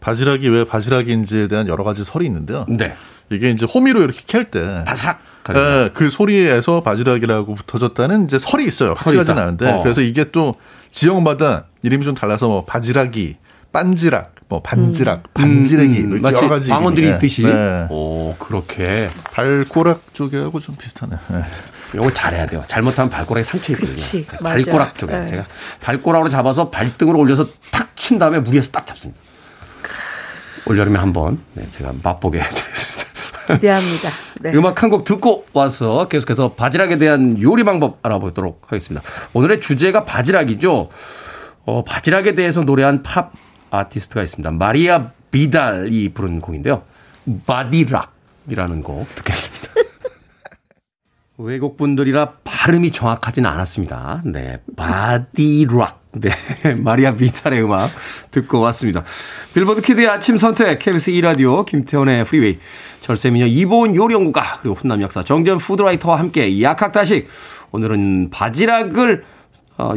[0.00, 2.64] 바지락이 왜 바지락인지에 대한 여러 가지 설이 있는데요.
[2.68, 2.94] 네
[3.30, 5.20] 이게 이제 호미로 이렇게 캘 때 바삭
[5.56, 8.90] 예, 그 소리에서 바지락이라고 붙어졌다는 이제 설이 있어요.
[8.90, 9.42] 확실하진 있다.
[9.42, 9.82] 않은데 어.
[9.82, 10.54] 그래서 이게 또
[10.92, 13.36] 지역마다 이름이 좀 달라서 뭐 바지락이,
[13.72, 17.86] 빤지락, 뭐 반지락, 반지락이 음, 이렇게 마치 여러 가지 방언들이 이름이- 있듯이 네.
[17.88, 21.16] 오 그렇게 발꼬락 쪽하고 좀 비슷하네.
[21.28, 21.42] 네.
[21.94, 22.62] 이거 잘해야 돼요.
[22.68, 23.74] 잘못하면 발꼬락에 상처.
[23.74, 24.56] 그치, 맞아요.
[24.62, 25.26] 발꼬락 쪽에 네.
[25.26, 25.44] 제가
[25.80, 29.18] 발꼬락으로 잡아서 발등으로 올려서 탁 친 다음에 무리해서 딱 잡습니다.
[30.66, 33.54] 올여름에 한번 네, 제가 맛보게 해드리겠습니다.
[33.54, 34.10] 기대합니다.
[34.40, 34.52] 네.
[34.54, 39.02] 음악 한 곡 듣고 와서 계속해서 바지락에 대한 요리 방법 알아보도록 하겠습니다.
[39.32, 40.90] 오늘의 주제가 바지락이죠.
[41.64, 43.32] 어, 바지락에 대해서 노래한 팝
[43.72, 44.50] 아티스트가 있습니다.
[44.52, 46.82] 마리아 비달이 부른 곡인데요.
[47.46, 49.68] Body Rock이라는 곡 듣겠습니다.
[51.38, 54.22] 외국 분들이라 발음이 정확하지는 않았습니다.
[54.24, 56.02] 네, Body Rock.
[56.12, 56.30] 네,
[56.76, 57.90] 마리아 비탈의 음악
[58.30, 59.02] 듣고 왔습니다.
[59.54, 62.58] 빌보드 키드의 아침 선택, KBS 2라디오, 김태원의 프리웨이,
[63.00, 67.28] 절세미녀 이보은 요리연구가, 그리고 훈남 역사 정전 food writer와 함께 약학다식.
[67.70, 69.41] 오늘은 바지락을 어,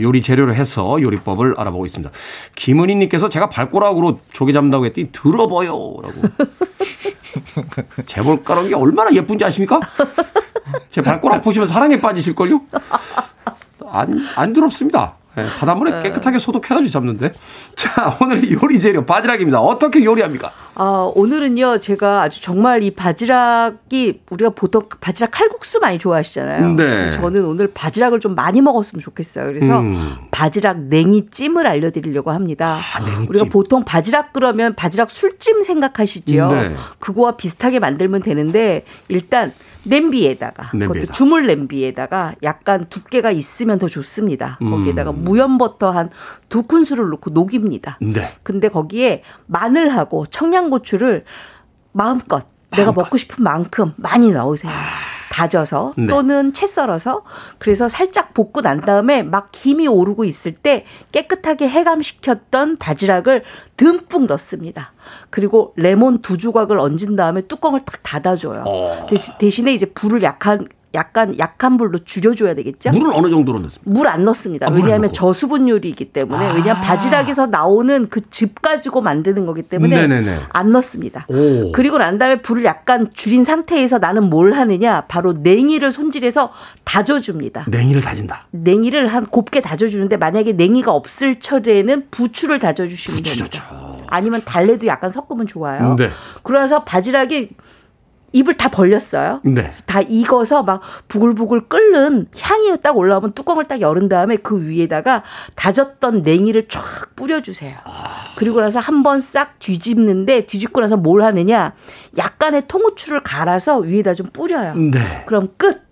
[0.02, 2.12] 요리 재료로 해서 요리법을 알아보고 있습니다.
[2.56, 5.96] 김은희 님께서 제가 발꼬락으로 조개 잡는다고 했더니 들어봐요.
[6.04, 6.22] 라고.
[8.06, 9.80] 재벌가라는 게 얼마나 예쁜지 아십니까?
[10.92, 12.62] 제 발꼬락 보시면 사랑에 빠지실걸요?
[13.88, 15.16] 안, 안 더럽습니다.
[15.38, 17.34] 예, 바닷물에 깨끗하게 소독해가지고 잡는데.
[17.76, 19.60] 자, 오늘 요리 재료 바지락입니다.
[19.60, 20.52] 어떻게 요리합니까?
[20.76, 26.74] 아, 오늘은요, 제가 아주 정말 이 바지락이, 우리가 보통 바지락 칼국수 많이 좋아하시잖아요.
[26.74, 27.12] 네.
[27.12, 29.46] 저는 오늘 바지락을 좀 많이 먹었으면 좋겠어요.
[29.46, 30.16] 그래서 음.
[30.32, 32.80] 바지락 냉이찜을 알려드리려고 합니다.
[32.94, 33.28] 아, 냉이찜.
[33.30, 36.48] 우리가 보통 바지락 그러면 바지락 술찜 생각하시지요.
[36.52, 36.76] 네.
[37.00, 39.54] 그거와 비슷하게 만들면 되는데, 일단
[39.86, 40.94] 냄비에다가, 냄비에다.
[40.94, 44.58] 그것도 주물 냄비에다가 약간 두께가 있으면 더 좋습니다.
[44.62, 44.72] 음.
[44.72, 46.10] 거기에다가 무염버터 한
[46.50, 47.98] 두 큰술을 넣고 녹입니다.
[48.02, 48.34] 네.
[48.44, 51.26] 근데 거기에 마늘하고 청양고추를
[51.92, 52.46] 마음껏,
[52.76, 52.92] 내가.
[52.92, 54.72] 먹고 싶은 만큼 많이 넣으세요.
[55.36, 56.08] 다져서 네.
[56.08, 57.24] 또는 채 썰어서
[57.58, 63.44] 그래서 살짝 볶고 난 다음에 막 김이 오르고 있을 때 깨끗하게 해감시켰던 바지락을
[63.76, 64.94] 듬뿍 넣습니다.
[65.30, 68.64] 그리고 레몬 두 조각을 얹은 다음에 뚜껑을 탁 닫아줘요.
[68.66, 69.08] 어.
[69.10, 72.90] 대신, 대신에 이제 불을 약한 약간 약한 불로 줄여줘야 되겠죠?
[72.92, 73.92] 물은 어느 정도로 넣습니까?
[73.92, 74.68] 물 안 넣습니다.
[74.68, 75.14] 아, 왜냐하면.
[75.14, 76.54] 저수분 요리이기 때문에 아.
[76.54, 80.40] 왜냐하면 바지락에서 나오는 그 즙 가지고 만드는 거기 때문에 네네네.
[80.50, 81.26] 안 넣습니다.
[81.30, 81.72] 오.
[81.74, 86.52] 그리고 난 다음에 불을 약간 줄인 상태에서 나는 뭘 하느냐 바로 냉이를 손질해서
[86.86, 87.66] 다져줍니다.
[87.68, 88.48] 냉이를 다진다.
[88.52, 93.46] 냉이를 한 곱게 다져주는데 만약에 냉이가 없을 철에는 부추를 다져주시면 됩니다.
[93.46, 93.62] 좋죠.
[94.08, 95.96] 아니면 달래도 약간 섞으면 좋아요.
[95.98, 96.10] 네.
[96.44, 97.50] 그래서 바지락이
[98.36, 99.40] 입을 다 벌렸어요.
[99.46, 99.72] 네.
[99.86, 105.24] 다 익어서 막 부글부글 끓는 향이 딱 올라오면 뚜껑을 딱 열은 다음에 그 위에다가
[105.56, 106.84] 다졌던 냉이를 쫙
[107.16, 107.76] 뿌려주세요.
[108.36, 111.74] 그리고 나서 한 번 싹 뒤집는데 뒤집고 나서 뭘 하느냐
[112.18, 114.74] 약간의 통후추를 갈아서 위에다 좀 뿌려요.
[114.76, 115.24] 네.
[115.26, 115.86] 그럼 끝.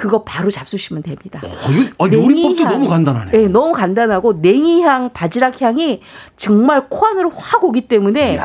[0.00, 1.42] 그거 바로 잡수시면 됩니다.
[1.44, 1.48] 어,
[2.06, 2.64] 아, 요리법도.
[2.64, 3.32] 너무 간단하네.
[3.32, 6.00] 네, 너무 간단하고 냉이향, 바지락 향이
[6.38, 8.40] 정말 코 안으로 확 오기 때문에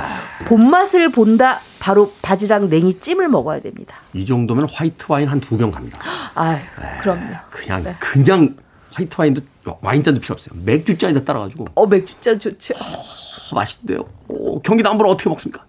[0.48, 1.62] 본맛을 본다.
[1.80, 3.96] 바로 바지락 냉이 찜을 먹어야 됩니다.
[4.14, 5.98] 이 정도면 화이트 와인 한 두 병 갑니다.
[6.36, 6.58] 아유,
[7.02, 7.22] 그럼요.
[7.52, 7.96] 그냥, 네.
[8.02, 8.58] 그냥
[8.92, 9.42] 화이트 와인도,
[9.80, 10.60] 와인잔도 필요 없어요.
[10.62, 11.68] 맥주잔에다 따라가지고.
[11.74, 12.74] 어, 맥주잔 좋죠.
[13.54, 14.04] 맛있대요.
[14.28, 15.64] 오, 경기 남부는 어떻게 먹습니까?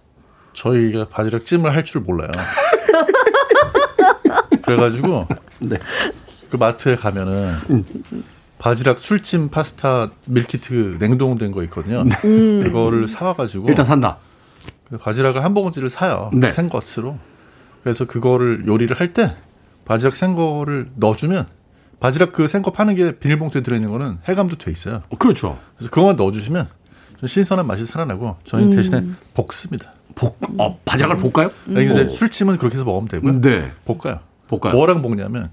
[0.52, 2.30] 저희가 바지락 찜을 할 줄 몰라요.
[4.66, 5.26] 그래가지고
[5.60, 5.78] 네.
[6.50, 7.52] 그 마트에 가면은
[8.58, 12.04] 바지락 술찜 파스타 밀키트 냉동된 거 있거든요.
[12.66, 14.18] 이거를 사와가지고 일단 산다.
[14.88, 16.30] 그 바지락을 한 봉지를 사요.
[16.32, 16.50] 네.
[16.50, 17.18] 생 것으로.
[17.82, 19.36] 그래서 그거를 요리를 할 때
[19.84, 21.46] 바지락 생 거를 넣어주면
[22.00, 25.02] 바지락 그 생 거 파는 게 비닐봉투에 들어있는 거는 해감도 돼 있어요.
[25.18, 25.58] 그렇죠.
[25.76, 26.68] 그래서 그거만 넣어주시면
[27.20, 29.04] 좀 신선한 맛이 살아나고 저희 는 대신에
[29.34, 29.92] 볶습니다.
[30.14, 31.50] 볶, 어, 바지락을 볶아요?
[31.68, 32.08] 아니, 이제 오.
[32.08, 33.40] 술찜은 그렇게 해서 먹으면 되고요.
[33.40, 33.72] 네.
[33.84, 34.20] 볶아요.
[34.48, 34.74] 볶아요.
[34.74, 35.50] 뭐랑 볶냐면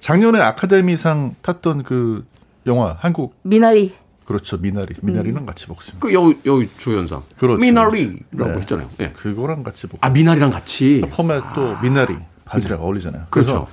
[0.00, 2.24] 작년에 아카데미상 탔던 그
[2.66, 3.94] 영화 한국 미나리.
[4.24, 6.06] 그렇죠 미나리 미나리랑 같이 먹습니다.
[6.06, 7.22] 그 여우, 여우 주연상.
[7.36, 7.60] 그렇죠.
[7.60, 8.58] 미나리라고 네.
[8.58, 8.88] 했잖아요.
[9.00, 9.10] 예.
[9.10, 9.98] 그거랑 같이 볶.
[10.00, 11.02] 아, 미나리랑 같이.
[11.10, 13.26] 포맷도 미나리 바지락 어울리잖아요.
[13.30, 13.68] 그래서 그렇죠.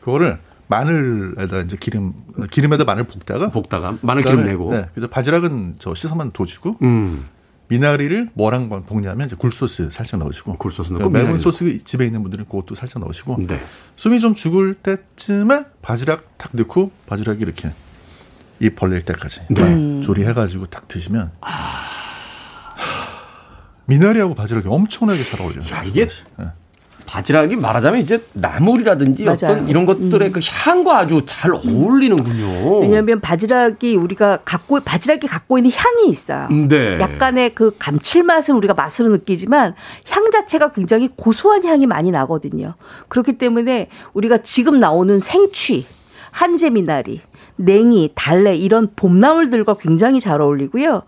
[0.00, 2.14] 그거를 마늘에다 이제 기름
[2.50, 4.72] 기름에다 마늘 볶다가 볶다가 마늘 기름 내고.
[4.72, 7.26] 네, 그래서 바지락은 저 씻어만 도지고 음.
[7.70, 12.46] 미나리를 뭐랑 볶냐면 이제 굴소스 살짝 넣으시고 굴소스 넣고 매운 미나리 소스 집에 있는 분들은
[12.46, 13.62] 그것도 살짝 넣으시고 네.
[13.94, 17.72] 숨이 좀 죽을 때쯤에 바지락 탁 넣고 바지락이 이렇게
[18.58, 19.62] 입 벌릴 때까지 네.
[19.62, 20.02] 음.
[20.02, 21.30] 조리해가지고 딱 드시면
[23.86, 25.70] 미나리하고 바지락이 엄청나게 잘 어울려요.
[25.70, 26.46] 야, 이게 네.
[27.10, 29.34] 바지락이 말하자면 이제 나물이라든지 맞아요.
[29.34, 32.78] 어떤 이런 것들의 그 향과 아주 잘 어울리는군요.
[32.78, 36.46] 왜냐하면 바지락이 우리가 갖고 바지락이 갖고 있는 향이 있어요.
[36.48, 37.00] 네.
[37.00, 39.74] 약간의 그 감칠맛은 우리가 맛으로 느끼지만
[40.08, 42.74] 향 자체가 굉장히 고소한 향이 많이 나거든요.
[43.08, 45.86] 그렇기 때문에 우리가 지금 나오는 생취,
[46.30, 47.22] 한제미나리,
[47.56, 51.02] 냉이, 달래 이런 봄나물들과 굉장히 잘 어울리고요.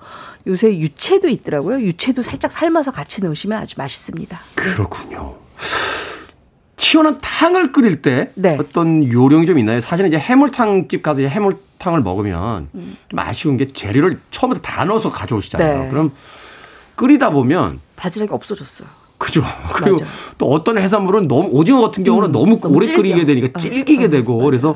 [0.48, 1.80] 요새 유채도 있더라고요.
[1.80, 4.40] 유채도 살짝 삶아서 같이 넣으시면 아주 맛있습니다.
[4.56, 5.41] 그렇군요.
[6.76, 8.56] 시원한 탕을 끓일 때 네.
[8.58, 9.80] 어떤 요령이 좀 있나요?
[9.80, 15.84] 사실은 이제 해물탕 집 가서 해물탕을 먹으면 좀 아쉬운 게 재료를 처음부터 다 넣어서 가져오시잖아요.
[15.84, 15.88] 네.
[15.90, 16.10] 그럼
[16.96, 18.88] 끓이다 보면 바지락이 없어졌어요.
[19.16, 19.42] 그죠.
[19.72, 20.10] 그리고 맞아.
[20.38, 23.00] 또 어떤 해산물은 너무 오징어 같은 경우는 음, 너무 너무 오래 질겨.
[23.02, 24.50] 끓이게 되니까 어, 질기게 어, 되고 맞아요.
[24.50, 24.74] 그래서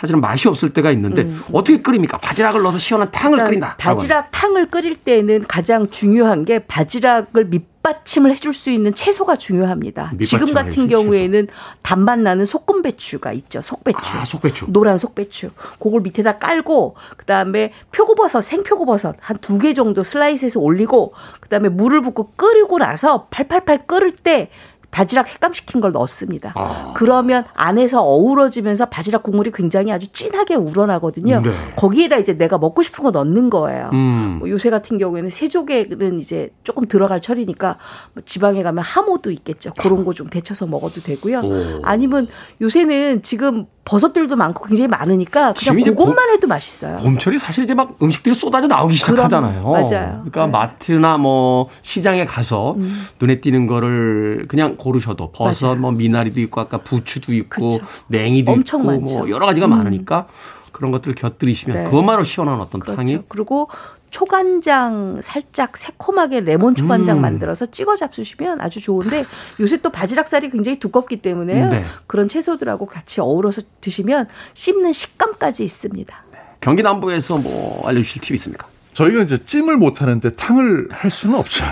[0.00, 1.42] 사실은 맛이 없을 때가 있는데 음.
[1.52, 2.18] 어떻게 끓입니까?
[2.18, 3.76] 바지락을 넣어서 시원한 탕을 일단 끓인다.
[3.76, 10.12] 바지락 탕을 끓일 때는 가장 중요한 게 바지락을 밑받침을 해줄 수 있는 채소가 중요합니다.
[10.22, 11.48] 지금 같은 경우에는
[11.82, 13.60] 단맛 나는 소금배추가 있죠.
[13.60, 13.98] 속배추.
[14.16, 14.66] 아, 속배추.
[14.72, 15.50] 노란 속배추.
[15.78, 22.32] 그걸 밑에다 깔고 그다음에 표고버섯, 생표고버섯 한 두 개 정도 슬라이스해서 올리고 그다음에 물을 붓고
[22.36, 24.48] 끓이고 나서 팔팔팔 끓을 때
[24.90, 26.52] 바지락 햇감시킨 걸 넣습니다.
[26.56, 26.92] 아.
[26.96, 31.42] 그러면 안에서 어우러지면서 바지락 국물이 굉장히 아주 진하게 우러나거든요.
[31.42, 31.50] 네.
[31.76, 33.90] 거기에다 이제 내가 먹고 싶은 거 넣는 거예요.
[33.92, 34.36] 음.
[34.40, 37.78] 뭐 요새 같은 경우에는 새조개는 이제 조금 들어갈 철이니까
[38.14, 39.72] 뭐 지방에 가면 하모도 있겠죠.
[39.78, 41.38] 그런 거 좀 데쳐서 먹어도 되고요.
[41.40, 41.80] 오.
[41.82, 42.26] 아니면
[42.60, 46.98] 요새는 지금 버섯들도 많고 굉장히 많으니까 그냥 그것만 해도 맛있어요.
[46.98, 49.68] 봄철이 사실 이제 막 음식들이 쏟아져 나오기 그럼, 시작하잖아요.
[49.68, 49.88] 맞아요.
[49.88, 50.52] 그러니까 네.
[50.52, 53.06] 마트나 뭐 시장에 가서 음.
[53.18, 55.80] 눈에 띄는 거를 그냥 고르셔도 버섯, 맞아요.
[55.80, 57.84] 뭐 미나리도 있고 아까 부추도 있고 그쵸.
[58.06, 59.04] 냉이도 있고 많죠.
[59.04, 60.28] 뭐 여러 가지가 많으니까
[60.70, 61.84] 그런 것들을 곁들이시면 네.
[61.90, 62.96] 그것만으로 시원한 어떤 그렇죠.
[62.96, 63.68] 탕이 그리고
[64.10, 67.22] 초간장 살짝 새콤하게 레몬 초간장 음.
[67.22, 69.24] 만들어서 찍어 잡수시면 아주 좋은데
[69.60, 71.84] 요새 또 바지락살이 굉장히 두껍기 때문에 네.
[72.06, 76.24] 그런 채소들하고 같이 어우러서 드시면 씹는 식감까지 있습니다.
[76.60, 78.66] 경기 남부에서 뭐 알려주실 팁 있습니까?
[78.92, 81.64] 저희가 이제 찜을 못 하는데 탕을 할 수는 없죠.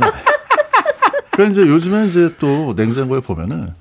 [0.00, 0.06] 네.
[1.30, 3.74] 그러니까 이제 요즘에 이제 또 냉장고에 보면은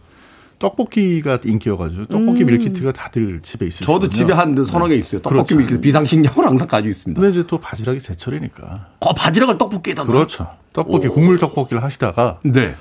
[0.64, 2.48] 떡볶이가 인기여가지고 떡볶이 음.
[2.48, 4.00] 밀키트가 다들 집에 있으시거든요.
[4.00, 5.22] 저도 집에 한 서너 개 있어요.
[5.22, 5.56] 떡볶이 그렇죠.
[5.58, 7.20] 밀키트 비상식량으로 항상 가지고 있습니다.
[7.20, 8.88] 근데 이제 또 바지락이 제철이니까.
[9.02, 10.14] 어, 바지락을 떡볶이에다 넣어요?
[10.14, 10.48] 그렇죠.
[10.72, 12.76] 떡볶이 국물 떡볶이를 하시다가 네.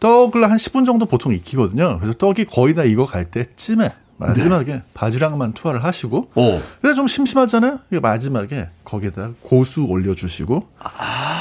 [0.00, 1.98] 떡을 한 10분 정도 보통 익히거든요.
[1.98, 4.82] 그래서 떡이 거의 다 익어갈 때쯤에 마지막에 네.
[4.94, 6.60] 바지락만 투하를 하시고 오.
[6.80, 7.80] 근데 좀 심심하잖아요.
[8.00, 10.68] 마지막에 거기에다 고수 올려주시고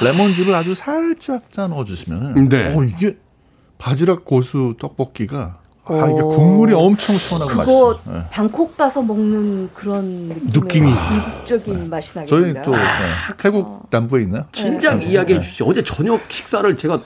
[0.03, 2.75] 레몬즙을 아주 살짝 짜 넣어주시면 네.
[2.75, 3.15] 어 이게
[3.77, 6.29] 바지락 고수 떡볶이가 아 이게 오.
[6.29, 7.99] 국물이 엄청 시원하고 그거 맛있어요.
[8.17, 8.25] 네.
[8.31, 10.91] 방콕 가서 먹는 그런 느낌이.
[10.91, 12.63] 이국적인 맛이 저희 나겠네요.
[12.63, 12.81] 또 네,
[13.37, 14.45] 태국 남부에 있나요?
[14.51, 15.65] 진작 이야기해 주시죠.
[15.65, 17.01] 어제 저녁 식사를 제가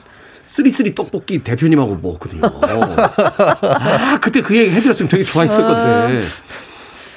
[0.48, 2.42] 쓰리쓰리 떡볶이 대표님하고 먹었거든요.
[3.62, 6.24] 아, 그때 그 얘기 해드렸으면 되게 좋아했을 건데.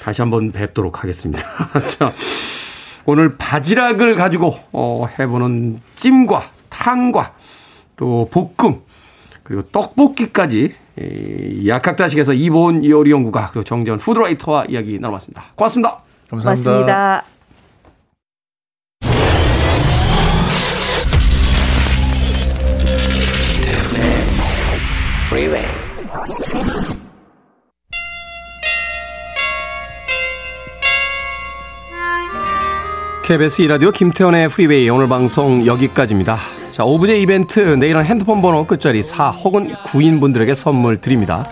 [0.02, 1.42] 다시 한번 뵙도록 하겠습니다.
[1.96, 2.12] 자,
[3.06, 7.32] 오늘 바지락을 가지고 어, 해보는 찜과 탕과
[7.96, 8.80] 또 볶음
[9.44, 10.72] 그리고 떡볶이까지 이
[11.66, 15.44] 약학다식에서 이본 요리연구가 그리고 정재원 푸드라이터와 이야기 나눠봤습니다.
[15.54, 15.98] 고맙습니다.
[16.28, 16.70] 감사합니다.
[16.70, 17.24] 맞습니다.
[33.24, 36.61] KBS 이라디오 김태원의 프리웨이 오늘 방송 여기까지입니다.
[36.72, 41.46] 자, 오브제 이벤트 내일은 핸드폰 번호 끝자리 4 혹은 9인 분들에게 선물 드립니다.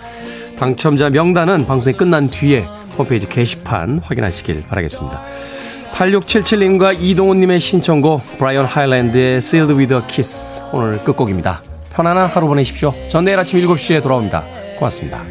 [0.58, 2.66] 당첨자 명단은 방송이 끝난 뒤에
[2.96, 5.22] 홈페이지 게시판 확인하시길 바라겠습니다.
[5.92, 11.62] 8677님과 이동훈님의 신청곡 브라이언 하일랜드의 Sealed with a Kiss 오늘 끝곡입니다.
[11.92, 12.94] 편안한 하루 보내십시오.
[13.10, 14.42] 전 내일 아침 7시에 돌아옵니다.
[14.78, 15.22] 고맙습니다.